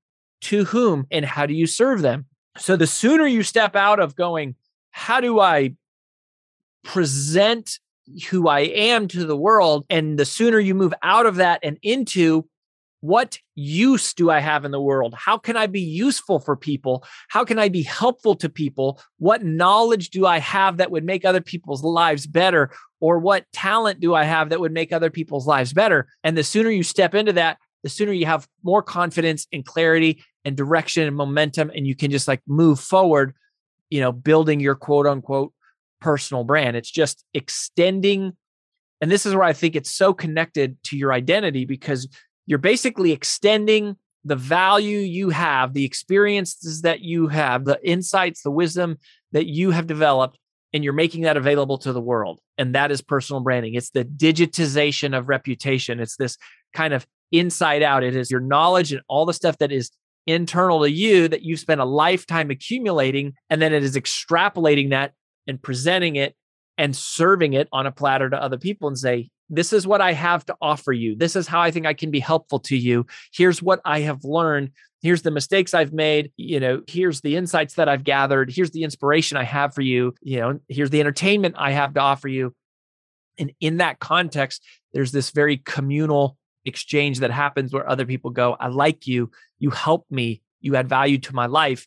to 0.42 0.64
whom 0.64 1.06
and 1.10 1.24
how 1.24 1.46
do 1.46 1.54
you 1.54 1.66
serve 1.66 2.02
them? 2.02 2.26
So 2.56 2.76
the 2.76 2.86
sooner 2.86 3.26
you 3.26 3.42
step 3.42 3.76
out 3.76 4.00
of 4.00 4.16
going, 4.16 4.54
how 4.90 5.20
do 5.20 5.40
I 5.40 5.74
present 6.84 7.78
who 8.30 8.48
I 8.48 8.60
am 8.60 9.08
to 9.08 9.24
the 9.24 9.36
world? 9.36 9.84
And 9.90 10.18
the 10.18 10.24
sooner 10.24 10.58
you 10.58 10.74
move 10.74 10.94
out 11.02 11.26
of 11.26 11.36
that 11.36 11.60
and 11.62 11.78
into 11.82 12.48
what 13.00 13.38
use 13.54 14.12
do 14.12 14.28
I 14.28 14.40
have 14.40 14.64
in 14.64 14.72
the 14.72 14.80
world? 14.80 15.14
How 15.14 15.38
can 15.38 15.56
I 15.56 15.68
be 15.68 15.80
useful 15.80 16.40
for 16.40 16.56
people? 16.56 17.04
How 17.28 17.44
can 17.44 17.58
I 17.58 17.68
be 17.68 17.82
helpful 17.82 18.34
to 18.36 18.48
people? 18.48 19.00
What 19.18 19.44
knowledge 19.44 20.10
do 20.10 20.26
I 20.26 20.38
have 20.38 20.78
that 20.78 20.90
would 20.90 21.04
make 21.04 21.24
other 21.24 21.40
people's 21.40 21.84
lives 21.84 22.26
better? 22.26 22.70
Or 23.00 23.20
what 23.20 23.44
talent 23.52 24.00
do 24.00 24.14
I 24.14 24.24
have 24.24 24.48
that 24.48 24.58
would 24.58 24.72
make 24.72 24.92
other 24.92 25.10
people's 25.10 25.46
lives 25.46 25.72
better? 25.72 26.08
And 26.24 26.36
the 26.36 26.42
sooner 26.42 26.70
you 26.70 26.82
step 26.82 27.14
into 27.14 27.32
that, 27.34 27.58
the 27.84 27.88
sooner 27.88 28.12
you 28.12 28.26
have 28.26 28.48
more 28.64 28.82
confidence 28.82 29.46
and 29.52 29.64
clarity 29.64 30.24
and 30.44 30.56
direction 30.56 31.06
and 31.06 31.16
momentum, 31.16 31.70
and 31.74 31.86
you 31.86 31.94
can 31.94 32.10
just 32.10 32.28
like 32.28 32.40
move 32.46 32.80
forward, 32.80 33.34
you 33.90 34.00
know, 34.00 34.12
building 34.12 34.60
your 34.60 34.74
quote 34.74 35.06
unquote 35.06 35.52
personal 36.00 36.44
brand. 36.44 36.76
It's 36.76 36.90
just 36.90 37.24
extending. 37.34 38.32
And 39.00 39.10
this 39.10 39.26
is 39.26 39.34
where 39.34 39.44
I 39.44 39.52
think 39.52 39.76
it's 39.76 39.92
so 39.92 40.12
connected 40.12 40.82
to 40.84 40.96
your 40.96 41.12
identity 41.12 41.64
because 41.64 42.08
you're 42.46 42.58
basically 42.58 43.12
extending 43.12 43.96
the 44.24 44.36
value 44.36 44.98
you 44.98 45.30
have, 45.30 45.74
the 45.74 45.84
experiences 45.84 46.82
that 46.82 47.00
you 47.00 47.28
have, 47.28 47.64
the 47.64 47.78
insights, 47.88 48.42
the 48.42 48.50
wisdom 48.50 48.98
that 49.32 49.46
you 49.46 49.70
have 49.70 49.86
developed 49.86 50.38
and 50.72 50.84
you're 50.84 50.92
making 50.92 51.22
that 51.22 51.36
available 51.36 51.78
to 51.78 51.92
the 51.92 52.00
world. 52.00 52.40
And 52.58 52.74
that 52.74 52.90
is 52.90 53.00
personal 53.00 53.40
branding. 53.40 53.74
It's 53.74 53.90
the 53.90 54.04
digitization 54.04 55.16
of 55.16 55.28
reputation. 55.28 56.00
It's 56.00 56.16
this 56.16 56.36
kind 56.74 56.92
of 56.92 57.06
inside 57.32 57.82
out. 57.82 58.04
It 58.04 58.16
is 58.16 58.30
your 58.30 58.40
knowledge 58.40 58.92
and 58.92 59.02
all 59.08 59.24
the 59.24 59.32
stuff 59.32 59.58
that 59.58 59.72
is 59.72 59.90
internal 60.28 60.82
to 60.82 60.90
you 60.90 61.26
that 61.28 61.42
you've 61.42 61.58
spent 61.58 61.80
a 61.80 61.86
lifetime 61.86 62.50
accumulating. 62.50 63.32
And 63.48 63.60
then 63.60 63.72
it 63.72 63.82
is 63.82 63.96
extrapolating 63.96 64.90
that 64.90 65.12
and 65.46 65.60
presenting 65.60 66.16
it 66.16 66.36
and 66.76 66.94
serving 66.94 67.54
it 67.54 67.68
on 67.72 67.86
a 67.86 67.92
platter 67.92 68.28
to 68.28 68.40
other 68.40 68.58
people 68.58 68.88
and 68.88 68.98
say, 68.98 69.30
this 69.48 69.72
is 69.72 69.86
what 69.86 70.02
I 70.02 70.12
have 70.12 70.44
to 70.46 70.56
offer 70.60 70.92
you. 70.92 71.16
This 71.16 71.34
is 71.34 71.46
how 71.46 71.60
I 71.60 71.70
think 71.70 71.86
I 71.86 71.94
can 71.94 72.10
be 72.10 72.20
helpful 72.20 72.60
to 72.60 72.76
you. 72.76 73.06
Here's 73.32 73.62
what 73.62 73.80
I 73.84 74.00
have 74.00 74.22
learned. 74.22 74.72
Here's 75.00 75.22
the 75.22 75.30
mistakes 75.30 75.72
I've 75.72 75.92
made. 75.92 76.32
You 76.36 76.60
know, 76.60 76.82
here's 76.86 77.22
the 77.22 77.36
insights 77.36 77.74
that 77.74 77.88
I've 77.88 78.04
gathered. 78.04 78.52
Here's 78.52 78.72
the 78.72 78.82
inspiration 78.82 79.38
I 79.38 79.44
have 79.44 79.74
for 79.74 79.80
you. 79.80 80.14
You 80.20 80.40
know, 80.40 80.60
here's 80.68 80.90
the 80.90 81.00
entertainment 81.00 81.54
I 81.56 81.70
have 81.70 81.94
to 81.94 82.00
offer 82.00 82.28
you. 82.28 82.54
And 83.38 83.52
in 83.60 83.78
that 83.78 84.00
context, 84.00 84.62
there's 84.92 85.12
this 85.12 85.30
very 85.30 85.56
communal 85.56 86.36
exchange 86.64 87.20
that 87.20 87.30
happens 87.30 87.72
where 87.72 87.88
other 87.88 88.04
people 88.04 88.30
go, 88.30 88.56
I 88.58 88.68
like 88.68 89.06
you. 89.06 89.30
You 89.58 89.70
help 89.70 90.06
me. 90.10 90.42
You 90.60 90.76
add 90.76 90.88
value 90.88 91.18
to 91.18 91.34
my 91.34 91.46
life. 91.46 91.86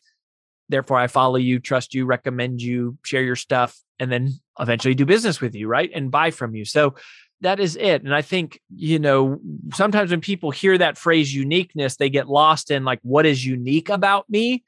Therefore, 0.68 0.98
I 0.98 1.06
follow 1.06 1.36
you, 1.36 1.58
trust 1.58 1.94
you, 1.94 2.06
recommend 2.06 2.62
you, 2.62 2.96
share 3.04 3.22
your 3.22 3.36
stuff, 3.36 3.78
and 3.98 4.10
then 4.10 4.32
eventually 4.58 4.94
do 4.94 5.04
business 5.04 5.40
with 5.40 5.54
you, 5.54 5.68
right? 5.68 5.90
And 5.94 6.10
buy 6.10 6.30
from 6.30 6.54
you. 6.54 6.64
So 6.64 6.94
that 7.42 7.60
is 7.60 7.76
it. 7.76 8.02
And 8.04 8.14
I 8.14 8.22
think, 8.22 8.60
you 8.74 8.98
know, 8.98 9.38
sometimes 9.74 10.10
when 10.10 10.20
people 10.20 10.50
hear 10.50 10.78
that 10.78 10.96
phrase 10.96 11.34
uniqueness, 11.34 11.96
they 11.96 12.08
get 12.08 12.28
lost 12.28 12.70
in 12.70 12.84
like, 12.84 13.00
what 13.02 13.26
is 13.26 13.44
unique 13.44 13.88
about 13.88 14.30
me? 14.30 14.64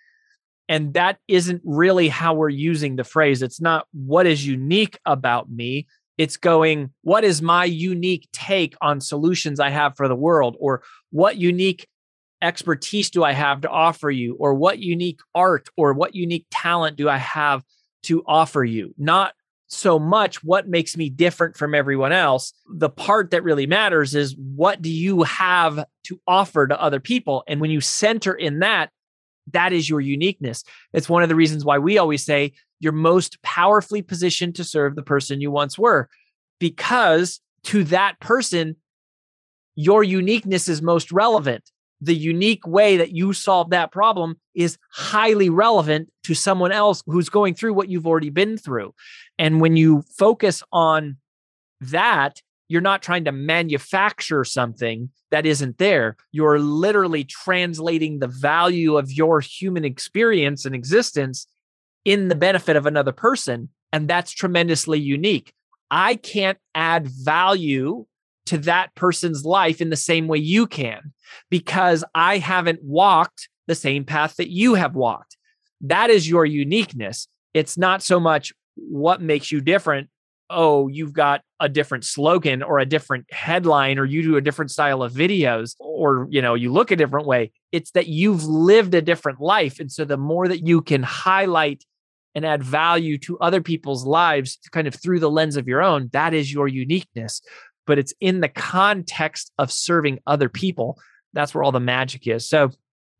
And 0.68 0.94
that 0.94 1.18
isn't 1.28 1.62
really 1.64 2.08
how 2.08 2.34
we're 2.34 2.48
using 2.48 2.96
the 2.96 3.04
phrase. 3.04 3.42
It's 3.42 3.60
not 3.60 3.86
what 3.92 4.26
is 4.26 4.46
unique 4.46 4.98
about 5.06 5.50
me. 5.50 5.86
It's 6.18 6.36
going, 6.36 6.90
what 7.02 7.24
is 7.24 7.42
my 7.42 7.64
unique 7.64 8.28
take 8.32 8.74
on 8.80 9.00
solutions 9.00 9.60
I 9.60 9.70
have 9.70 9.96
for 9.96 10.08
the 10.08 10.16
world? 10.16 10.56
Or 10.58 10.82
what 11.10 11.36
unique 11.36 11.86
expertise 12.44 13.10
do 13.10 13.24
I 13.24 13.32
have 13.32 13.62
to 13.62 13.70
offer 13.70 14.10
you? 14.10 14.36
Or 14.38 14.54
what 14.54 14.78
unique 14.78 15.20
art 15.34 15.68
or 15.76 15.92
what 15.94 16.14
unique 16.14 16.46
talent 16.50 16.96
do 16.96 17.08
I 17.08 17.16
have 17.16 17.64
to 18.04 18.22
offer 18.26 18.62
you? 18.62 18.94
Not 18.98 19.34
so 19.66 19.98
much 19.98 20.44
what 20.44 20.68
makes 20.68 20.96
me 20.96 21.08
different 21.08 21.56
from 21.56 21.74
everyone 21.74 22.12
else. 22.12 22.52
The 22.68 22.90
part 22.90 23.30
that 23.30 23.42
really 23.42 23.66
matters 23.66 24.14
is 24.14 24.36
what 24.36 24.82
do 24.82 24.90
you 24.90 25.22
have 25.22 25.84
to 26.04 26.20
offer 26.26 26.66
to 26.66 26.80
other 26.80 27.00
people? 27.00 27.42
And 27.48 27.60
when 27.60 27.70
you 27.70 27.80
center 27.80 28.34
in 28.34 28.60
that, 28.60 28.90
that 29.52 29.72
is 29.72 29.88
your 29.88 30.00
uniqueness. 30.00 30.64
It's 30.92 31.08
one 31.08 31.22
of 31.22 31.28
the 31.28 31.34
reasons 31.34 31.64
why 31.64 31.78
we 31.78 31.98
always 31.98 32.24
say 32.24 32.52
you're 32.78 32.92
most 32.92 33.42
powerfully 33.42 34.02
positioned 34.02 34.54
to 34.56 34.64
serve 34.64 34.94
the 34.94 35.02
person 35.02 35.40
you 35.40 35.50
once 35.50 35.78
were, 35.78 36.08
because 36.60 37.40
to 37.64 37.84
that 37.84 38.20
person, 38.20 38.76
your 39.74 40.04
uniqueness 40.04 40.68
is 40.68 40.82
most 40.82 41.10
relevant 41.10 41.70
the 42.04 42.14
unique 42.14 42.66
way 42.66 42.96
that 42.96 43.12
you 43.12 43.32
solve 43.32 43.70
that 43.70 43.92
problem 43.92 44.36
is 44.54 44.78
highly 44.90 45.48
relevant 45.48 46.10
to 46.24 46.34
someone 46.34 46.72
else 46.72 47.02
who's 47.06 47.28
going 47.28 47.54
through 47.54 47.74
what 47.74 47.88
you've 47.88 48.06
already 48.06 48.30
been 48.30 48.56
through. 48.56 48.94
And 49.38 49.60
when 49.60 49.76
you 49.76 50.02
focus 50.16 50.62
on 50.72 51.16
that, 51.80 52.40
you're 52.68 52.80
not 52.80 53.02
trying 53.02 53.24
to 53.24 53.32
manufacture 53.32 54.44
something 54.44 55.10
that 55.30 55.46
isn't 55.46 55.78
there. 55.78 56.16
You're 56.32 56.58
literally 56.58 57.24
translating 57.24 58.18
the 58.18 58.28
value 58.28 58.96
of 58.96 59.12
your 59.12 59.40
human 59.40 59.84
experience 59.84 60.64
and 60.64 60.74
existence 60.74 61.46
in 62.04 62.28
the 62.28 62.34
benefit 62.34 62.76
of 62.76 62.86
another 62.86 63.12
person. 63.12 63.68
And 63.92 64.08
that's 64.08 64.32
tremendously 64.32 64.98
unique. 64.98 65.52
I 65.90 66.16
can't 66.16 66.58
add 66.74 67.06
value 67.06 68.06
to 68.46 68.58
that 68.58 68.94
person's 68.94 69.44
life 69.44 69.80
in 69.80 69.90
the 69.90 69.96
same 69.96 70.28
way 70.28 70.38
you 70.38 70.66
can 70.66 71.12
because 71.50 72.04
I 72.14 72.38
haven't 72.38 72.82
walked 72.82 73.48
the 73.66 73.74
same 73.74 74.04
path 74.04 74.36
that 74.36 74.50
you 74.50 74.74
have 74.74 74.94
walked. 74.94 75.36
That 75.80 76.10
is 76.10 76.28
your 76.28 76.44
uniqueness. 76.44 77.28
It's 77.52 77.78
not 77.78 78.02
so 78.02 78.20
much 78.20 78.52
what 78.76 79.22
makes 79.22 79.50
you 79.50 79.60
different. 79.60 80.08
Oh, 80.50 80.88
you've 80.88 81.14
got 81.14 81.40
a 81.58 81.68
different 81.68 82.04
slogan 82.04 82.62
or 82.62 82.78
a 82.78 82.86
different 82.86 83.32
headline 83.32 83.98
or 83.98 84.04
you 84.04 84.22
do 84.22 84.36
a 84.36 84.42
different 84.42 84.70
style 84.70 85.02
of 85.02 85.12
videos 85.12 85.74
or 85.80 86.26
you 86.30 86.42
know, 86.42 86.54
you 86.54 86.70
look 86.70 86.90
a 86.90 86.96
different 86.96 87.26
way. 87.26 87.52
It's 87.72 87.92
that 87.92 88.08
you've 88.08 88.44
lived 88.44 88.94
a 88.94 89.02
different 89.02 89.40
life 89.40 89.80
and 89.80 89.90
so 89.90 90.04
the 90.04 90.18
more 90.18 90.48
that 90.48 90.66
you 90.66 90.82
can 90.82 91.02
highlight 91.02 91.84
and 92.34 92.44
add 92.44 92.62
value 92.62 93.16
to 93.18 93.38
other 93.38 93.60
people's 93.60 94.04
lives 94.04 94.58
kind 94.72 94.86
of 94.86 94.94
through 94.94 95.20
the 95.20 95.30
lens 95.30 95.56
of 95.56 95.68
your 95.68 95.82
own, 95.82 96.10
that 96.12 96.34
is 96.34 96.52
your 96.52 96.68
uniqueness. 96.68 97.40
But 97.86 97.98
it's 97.98 98.14
in 98.20 98.40
the 98.40 98.48
context 98.48 99.52
of 99.58 99.70
serving 99.70 100.20
other 100.26 100.48
people 100.48 100.98
that's 101.34 101.54
where 101.54 101.62
all 101.62 101.72
the 101.72 101.80
magic 101.80 102.26
is. 102.26 102.48
So, 102.48 102.70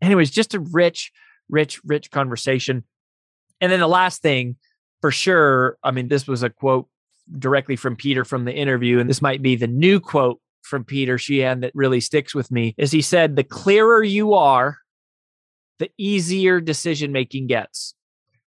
anyways, 0.01 0.31
just 0.31 0.55
a 0.55 0.61
rich, 0.61 1.13
rich, 1.51 1.81
rich 1.85 2.11
conversation. 2.11 2.85
And 3.61 3.71
then 3.71 3.81
the 3.81 3.89
last 3.89 4.23
thing, 4.23 4.57
for 5.01 5.11
sure, 5.11 5.77
I 5.83 5.91
mean, 5.91 6.09
this 6.09 6.27
was 6.27 6.43
a 6.43 6.49
quote 6.51 6.89
directly 7.39 7.77
from 7.77 7.97
Peter 7.97 8.25
from 8.25 8.45
the 8.45 8.55
interview, 8.55 9.01
and 9.01 9.11
this 9.11 9.21
might 9.21 9.43
be 9.43 9.57
the 9.57 9.67
new 9.67 10.01
quote 10.01 10.41
from 10.63 10.85
Peter 10.85 11.17
Sheahan 11.17 11.61
that 11.61 11.73
really 11.75 12.01
sticks 12.01 12.35
with 12.35 12.51
me. 12.51 12.75
Is 12.79 12.91
he 12.91 13.03
said, 13.03 13.37
"The 13.37 13.45
clearer 13.45 14.03
you 14.03 14.35
are, 14.35 14.79
the 15.79 15.91
easier 15.99 16.61
decision 16.61 17.13
making 17.13 17.49
gets. 17.49 17.95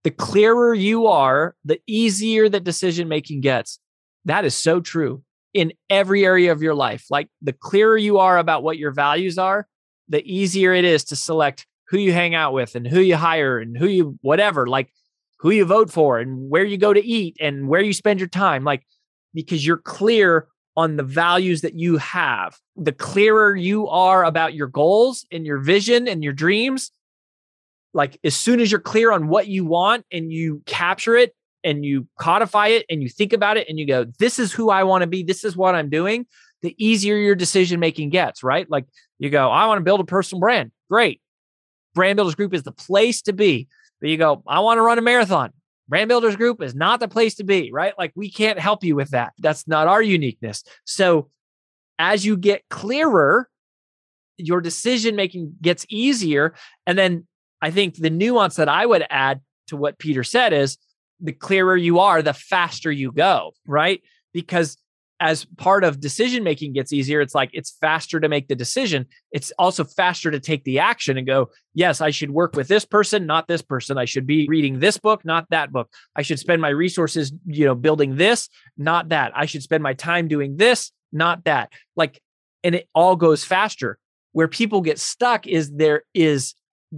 The 0.03 0.11
clearer 0.11 0.73
you 0.73 1.07
are, 1.07 1.55
the 1.65 1.81
easier 1.85 2.47
that 2.49 2.63
decision 2.63 3.07
making 3.07 3.41
gets." 3.41 3.79
That 4.25 4.45
is 4.45 4.55
so 4.55 4.79
true 4.79 5.23
in 5.53 5.73
every 5.89 6.25
area 6.25 6.51
of 6.51 6.61
your 6.61 6.75
life. 6.75 7.05
Like 7.09 7.29
the 7.41 7.53
clearer 7.53 7.97
you 7.97 8.17
are 8.19 8.37
about 8.37 8.63
what 8.63 8.77
your 8.77 8.91
values 8.91 9.37
are, 9.37 9.67
the 10.07 10.23
easier 10.25 10.73
it 10.73 10.85
is 10.85 11.03
to 11.05 11.15
select 11.15 11.65
who 11.89 11.97
you 11.97 12.13
hang 12.13 12.35
out 12.35 12.53
with 12.53 12.75
and 12.75 12.87
who 12.87 12.99
you 12.99 13.15
hire 13.15 13.57
and 13.57 13.77
who 13.77 13.87
you 13.87 14.17
whatever, 14.21 14.67
like 14.67 14.91
who 15.39 15.49
you 15.49 15.65
vote 15.65 15.89
for 15.89 16.19
and 16.19 16.49
where 16.49 16.63
you 16.63 16.77
go 16.77 16.93
to 16.93 17.03
eat 17.03 17.35
and 17.39 17.67
where 17.67 17.81
you 17.81 17.93
spend 17.93 18.19
your 18.19 18.29
time. 18.29 18.63
Like 18.63 18.83
because 19.33 19.65
you're 19.65 19.77
clear 19.77 20.47
on 20.75 20.95
the 20.95 21.03
values 21.03 21.61
that 21.61 21.75
you 21.75 21.97
have. 21.97 22.57
The 22.77 22.91
clearer 22.91 23.55
you 23.55 23.87
are 23.87 24.23
about 24.23 24.53
your 24.53 24.67
goals 24.67 25.25
and 25.31 25.45
your 25.45 25.57
vision 25.57 26.07
and 26.07 26.23
your 26.23 26.33
dreams, 26.33 26.91
like 27.93 28.19
as 28.23 28.35
soon 28.35 28.59
as 28.59 28.71
you're 28.71 28.79
clear 28.79 29.11
on 29.11 29.27
what 29.27 29.47
you 29.47 29.65
want 29.65 30.05
and 30.11 30.31
you 30.31 30.61
capture 30.65 31.15
it 31.15 31.35
and 31.63 31.83
you 31.83 32.07
codify 32.19 32.67
it 32.67 32.85
and 32.89 33.01
you 33.01 33.09
think 33.09 33.33
about 33.33 33.57
it 33.57 33.67
and 33.69 33.77
you 33.77 33.85
go, 33.85 34.05
this 34.19 34.39
is 34.39 34.51
who 34.51 34.69
I 34.69 34.83
want 34.83 35.01
to 35.01 35.07
be, 35.07 35.23
this 35.23 35.43
is 35.43 35.55
what 35.55 35.75
I'm 35.75 35.89
doing, 35.89 36.25
the 36.61 36.75
easier 36.77 37.15
your 37.15 37.35
decision 37.35 37.79
making 37.79 38.09
gets, 38.09 38.43
right? 38.43 38.69
Like 38.69 38.85
you 39.17 39.29
go, 39.29 39.49
I 39.49 39.65
want 39.67 39.79
to 39.79 39.83
build 39.83 39.99
a 39.99 40.05
personal 40.05 40.39
brand. 40.39 40.71
Great. 40.89 41.21
Brand 41.93 42.15
Builders 42.15 42.35
Group 42.35 42.53
is 42.53 42.63
the 42.63 42.71
place 42.71 43.21
to 43.23 43.33
be. 43.33 43.67
But 43.99 44.09
you 44.09 44.17
go, 44.17 44.43
I 44.47 44.59
want 44.59 44.77
to 44.77 44.81
run 44.81 44.97
a 44.97 45.01
marathon. 45.01 45.51
Brand 45.87 46.07
Builders 46.07 46.35
Group 46.35 46.61
is 46.61 46.75
not 46.75 46.99
the 46.99 47.07
place 47.07 47.35
to 47.35 47.43
be, 47.43 47.71
right? 47.71 47.93
Like 47.97 48.13
we 48.15 48.31
can't 48.31 48.59
help 48.59 48.83
you 48.83 48.95
with 48.95 49.09
that. 49.09 49.33
That's 49.39 49.67
not 49.67 49.87
our 49.87 50.01
uniqueness. 50.01 50.63
So 50.85 51.29
as 51.97 52.25
you 52.25 52.37
get 52.37 52.63
clearer, 52.69 53.49
your 54.37 54.61
decision 54.61 55.15
making 55.15 55.55
gets 55.61 55.85
easier. 55.89 56.53
And 56.87 56.97
then 56.97 57.27
I 57.61 57.71
think 57.71 57.95
the 57.95 58.09
nuance 58.09 58.55
that 58.55 58.69
I 58.69 58.85
would 58.85 59.05
add 59.09 59.41
to 59.67 59.75
what 59.75 59.99
Peter 59.99 60.23
said 60.23 60.53
is 60.53 60.77
the 61.19 61.33
clearer 61.33 61.75
you 61.75 61.99
are, 61.99 62.21
the 62.21 62.33
faster 62.33 62.91
you 62.91 63.11
go, 63.11 63.53
right? 63.67 64.01
Because 64.33 64.77
as 65.21 65.45
part 65.57 65.83
of 65.83 65.99
decision 65.99 66.43
making 66.43 66.73
gets 66.73 66.93
easier, 66.93 67.19
it's 67.19 67.35
like 67.35 67.49
it's 67.51 67.75
faster 67.81 68.19
to 68.19 68.29
make 68.29 68.47
the 68.47 68.55
decision. 68.55 69.05
It's 69.31 69.51
also 69.59 69.83
faster 69.83 70.31
to 70.31 70.39
take 70.39 70.63
the 70.63 70.79
action 70.79 71.17
and 71.17 71.27
go, 71.27 71.49
yes, 71.73 71.99
I 71.99 72.09
should 72.09 72.31
work 72.31 72.55
with 72.55 72.69
this 72.69 72.85
person, 72.85 73.25
not 73.25 73.47
this 73.47 73.61
person. 73.61 73.97
I 73.97 74.05
should 74.05 74.25
be 74.25 74.47
reading 74.47 74.79
this 74.79 74.97
book, 74.97 75.25
not 75.25 75.45
that 75.49 75.73
book. 75.73 75.91
I 76.15 76.21
should 76.21 76.39
spend 76.39 76.61
my 76.61 76.69
resources, 76.69 77.33
you 77.45 77.65
know, 77.65 77.75
building 77.75 78.15
this, 78.15 78.47
not 78.77 79.09
that. 79.09 79.33
I 79.35 79.45
should 79.45 79.63
spend 79.63 79.83
my 79.83 79.93
time 79.93 80.29
doing 80.29 80.55
this, 80.55 80.91
not 81.11 81.43
that. 81.43 81.73
Like, 81.97 82.21
and 82.63 82.75
it 82.75 82.87
all 82.95 83.15
goes 83.17 83.43
faster. 83.43 83.99
Where 84.31 84.47
people 84.47 84.81
get 84.81 84.99
stuck 84.99 85.47
is 85.47 85.71
there 85.71 86.03
is 86.13 86.53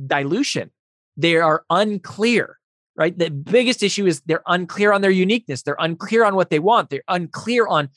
dilution. 0.06 0.70
They 1.18 1.38
are 1.38 1.64
unclear 1.70 2.60
right? 3.02 3.18
The 3.18 3.32
biggest 3.32 3.82
issue 3.82 4.06
is 4.06 4.22
they're 4.26 4.44
unclear 4.46 4.94
on 4.94 5.02
their 5.02 5.12
uniqueness. 5.12 5.64
They're 5.64 5.76
unclear 5.80 6.24
on 6.24 6.36
what 6.36 6.50
they 6.52 6.60
want. 6.60 6.90
They're 6.90 7.04
unclear 7.08 7.68
on 7.68 7.90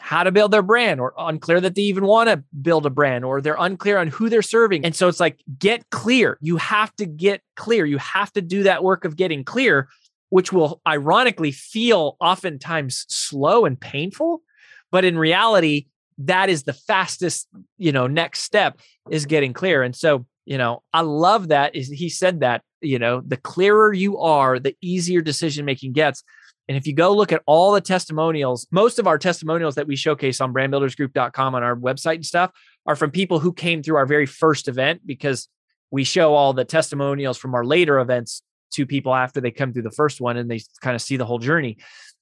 how 0.00 0.22
to 0.22 0.32
build 0.32 0.50
their 0.50 0.62
brand 0.62 1.00
or 1.00 1.12
unclear 1.16 1.60
that 1.60 1.74
they 1.74 1.82
even 1.82 2.04
want 2.04 2.28
to 2.28 2.42
build 2.60 2.86
a 2.86 2.90
brand 2.90 3.24
or 3.24 3.40
they're 3.40 3.56
unclear 3.58 3.98
on 3.98 4.08
who 4.08 4.28
they're 4.28 4.42
serving. 4.42 4.84
And 4.84 4.94
so 4.94 5.08
it's 5.08 5.20
like, 5.20 5.40
get 5.58 5.88
clear. 5.90 6.38
You 6.40 6.56
have 6.56 6.94
to 6.96 7.06
get 7.06 7.42
clear. 7.56 7.86
You 7.86 7.98
have 7.98 8.32
to 8.32 8.42
do 8.42 8.64
that 8.64 8.82
work 8.82 9.04
of 9.04 9.16
getting 9.16 9.44
clear, 9.44 9.88
which 10.30 10.52
will 10.52 10.80
ironically 10.86 11.52
feel 11.52 12.16
oftentimes 12.20 13.06
slow 13.08 13.64
and 13.64 13.80
painful. 13.80 14.42
But 14.90 15.04
in 15.04 15.18
reality, 15.18 15.86
that 16.18 16.48
is 16.48 16.64
the 16.64 16.72
fastest, 16.72 17.48
you 17.76 17.92
know, 17.92 18.06
next 18.06 18.42
step 18.42 18.80
is 19.10 19.26
getting 19.26 19.52
clear. 19.52 19.82
And 19.82 19.94
so, 19.94 20.26
you 20.48 20.56
know, 20.56 20.82
I 20.94 21.02
love 21.02 21.48
that 21.48 21.76
is 21.76 21.90
he 21.90 22.08
said 22.08 22.40
that 22.40 22.62
you 22.80 22.98
know 22.98 23.20
the 23.20 23.36
clearer 23.36 23.92
you 23.92 24.18
are 24.18 24.58
the 24.58 24.74
easier 24.80 25.20
decision 25.20 25.66
making 25.66 25.92
gets 25.92 26.24
And 26.68 26.76
if 26.76 26.86
you 26.86 26.94
go 26.94 27.14
look 27.14 27.32
at 27.32 27.42
all 27.44 27.72
the 27.72 27.82
testimonials, 27.82 28.66
most 28.70 28.98
of 28.98 29.06
our 29.06 29.18
testimonials 29.18 29.74
that 29.74 29.86
we 29.86 29.94
showcase 29.94 30.40
on 30.40 30.54
brandbuildersgroup.com 30.54 31.54
on 31.54 31.62
our 31.62 31.76
website 31.76 32.14
and 32.16 32.26
stuff 32.26 32.50
are 32.86 32.96
from 32.96 33.10
people 33.10 33.40
who 33.40 33.52
came 33.52 33.82
through 33.82 33.96
our 33.96 34.06
very 34.06 34.24
first 34.24 34.68
event 34.68 35.02
because 35.04 35.48
we 35.90 36.02
show 36.02 36.34
all 36.34 36.54
the 36.54 36.64
testimonials 36.64 37.36
from 37.36 37.54
our 37.54 37.64
later 37.64 38.00
events 38.00 38.42
to 38.72 38.86
people 38.86 39.14
after 39.14 39.42
they 39.42 39.50
come 39.50 39.74
through 39.74 39.82
the 39.82 39.90
first 39.90 40.18
one 40.18 40.38
and 40.38 40.50
they 40.50 40.62
kind 40.80 40.94
of 40.94 41.02
see 41.02 41.18
the 41.18 41.26
whole 41.26 41.38
journey. 41.38 41.76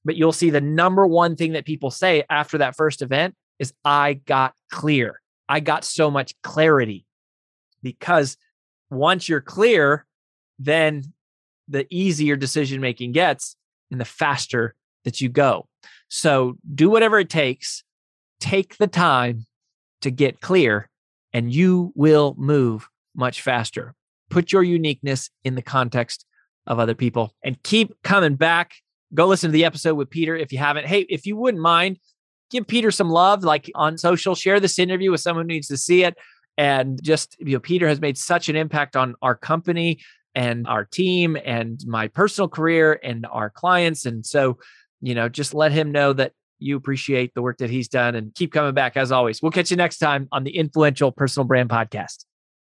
But 0.04 0.16
you'll 0.16 0.32
see 0.32 0.50
the 0.50 0.60
number 0.60 1.06
one 1.06 1.36
thing 1.36 1.52
that 1.52 1.64
people 1.64 1.92
say 1.92 2.24
after 2.28 2.58
that 2.58 2.74
first 2.74 3.02
event 3.02 3.36
is, 3.60 3.72
I 3.84 4.14
got 4.14 4.54
clear. 4.72 5.20
I 5.48 5.60
got 5.60 5.84
so 5.84 6.10
much 6.10 6.34
clarity 6.42 7.06
because 7.82 8.36
once 8.90 9.28
you're 9.28 9.40
clear, 9.40 10.06
then 10.58 11.12
the 11.68 11.86
easier 11.90 12.36
decision 12.36 12.80
making 12.80 13.12
gets 13.12 13.56
and 13.90 14.00
the 14.00 14.04
faster 14.04 14.74
that 15.04 15.20
you 15.20 15.28
go. 15.28 15.66
So 16.08 16.56
do 16.74 16.88
whatever 16.88 17.18
it 17.18 17.30
takes, 17.30 17.82
take 18.40 18.76
the 18.76 18.86
time 18.86 19.46
to 20.02 20.10
get 20.10 20.40
clear, 20.40 20.88
and 21.32 21.52
you 21.52 21.92
will 21.94 22.34
move 22.38 22.88
much 23.14 23.42
faster. 23.42 23.94
Put 24.30 24.52
your 24.52 24.62
uniqueness 24.62 25.30
in 25.44 25.54
the 25.54 25.62
context 25.62 26.24
of 26.66 26.78
other 26.78 26.94
people 26.94 27.34
and 27.44 27.62
keep 27.62 27.94
coming 28.02 28.34
back. 28.34 28.74
Go 29.14 29.26
listen 29.26 29.48
to 29.48 29.52
the 29.52 29.64
episode 29.64 29.94
with 29.94 30.10
Peter 30.10 30.36
if 30.36 30.52
you 30.52 30.58
haven't. 30.58 30.86
Hey, 30.86 31.06
if 31.08 31.26
you 31.26 31.36
wouldn't 31.36 31.62
mind, 31.62 31.98
give 32.50 32.66
Peter 32.66 32.90
some 32.90 33.08
love, 33.08 33.44
like 33.44 33.70
on 33.74 33.98
social, 33.98 34.34
share 34.34 34.60
this 34.60 34.78
interview 34.78 35.10
with 35.10 35.20
someone 35.20 35.44
who 35.44 35.54
needs 35.54 35.68
to 35.68 35.76
see 35.76 36.04
it. 36.04 36.16
And 36.59 37.03
just, 37.03 37.37
you 37.38 37.55
know, 37.55 37.61
Peter 37.61 37.88
has 37.88 38.01
made 38.01 38.16
such 38.16 38.49
an 38.49 38.57
impact 38.57 38.97
on 38.97 39.14
our 39.23 39.35
company 39.35 40.01
and 40.35 40.66
our 40.66 40.85
team 40.85 41.37
and 41.45 41.81
my 41.87 42.09
personal 42.09 42.49
career 42.49 42.99
and 43.03 43.27
our 43.31 43.51
clients. 43.51 44.07
And 44.07 44.25
so, 44.25 44.59
you 45.01 45.14
know, 45.14 45.29
just 45.29 45.55
let 45.55 45.73
him 45.73 45.92
know 45.92 46.12
that 46.12 46.33
you 46.59 46.77
appreciate 46.77 47.35
the 47.35 47.42
work 47.42 47.59
that 47.59 47.71
he's 47.71 47.88
done 47.88 48.14
and 48.14 48.35
keep 48.35 48.53
coming 48.53 48.75
back 48.75 48.97
as 48.97 49.12
always. 49.12 49.42
We'll 49.42 49.53
catch 49.53 49.71
you 49.71 49.77
next 49.77 49.99
time 49.99 50.29
on 50.33 50.45
the 50.45 50.57
Influential 50.57 51.12
Personal 51.12 51.47
Brand 51.47 51.69
Podcast. 51.69 52.25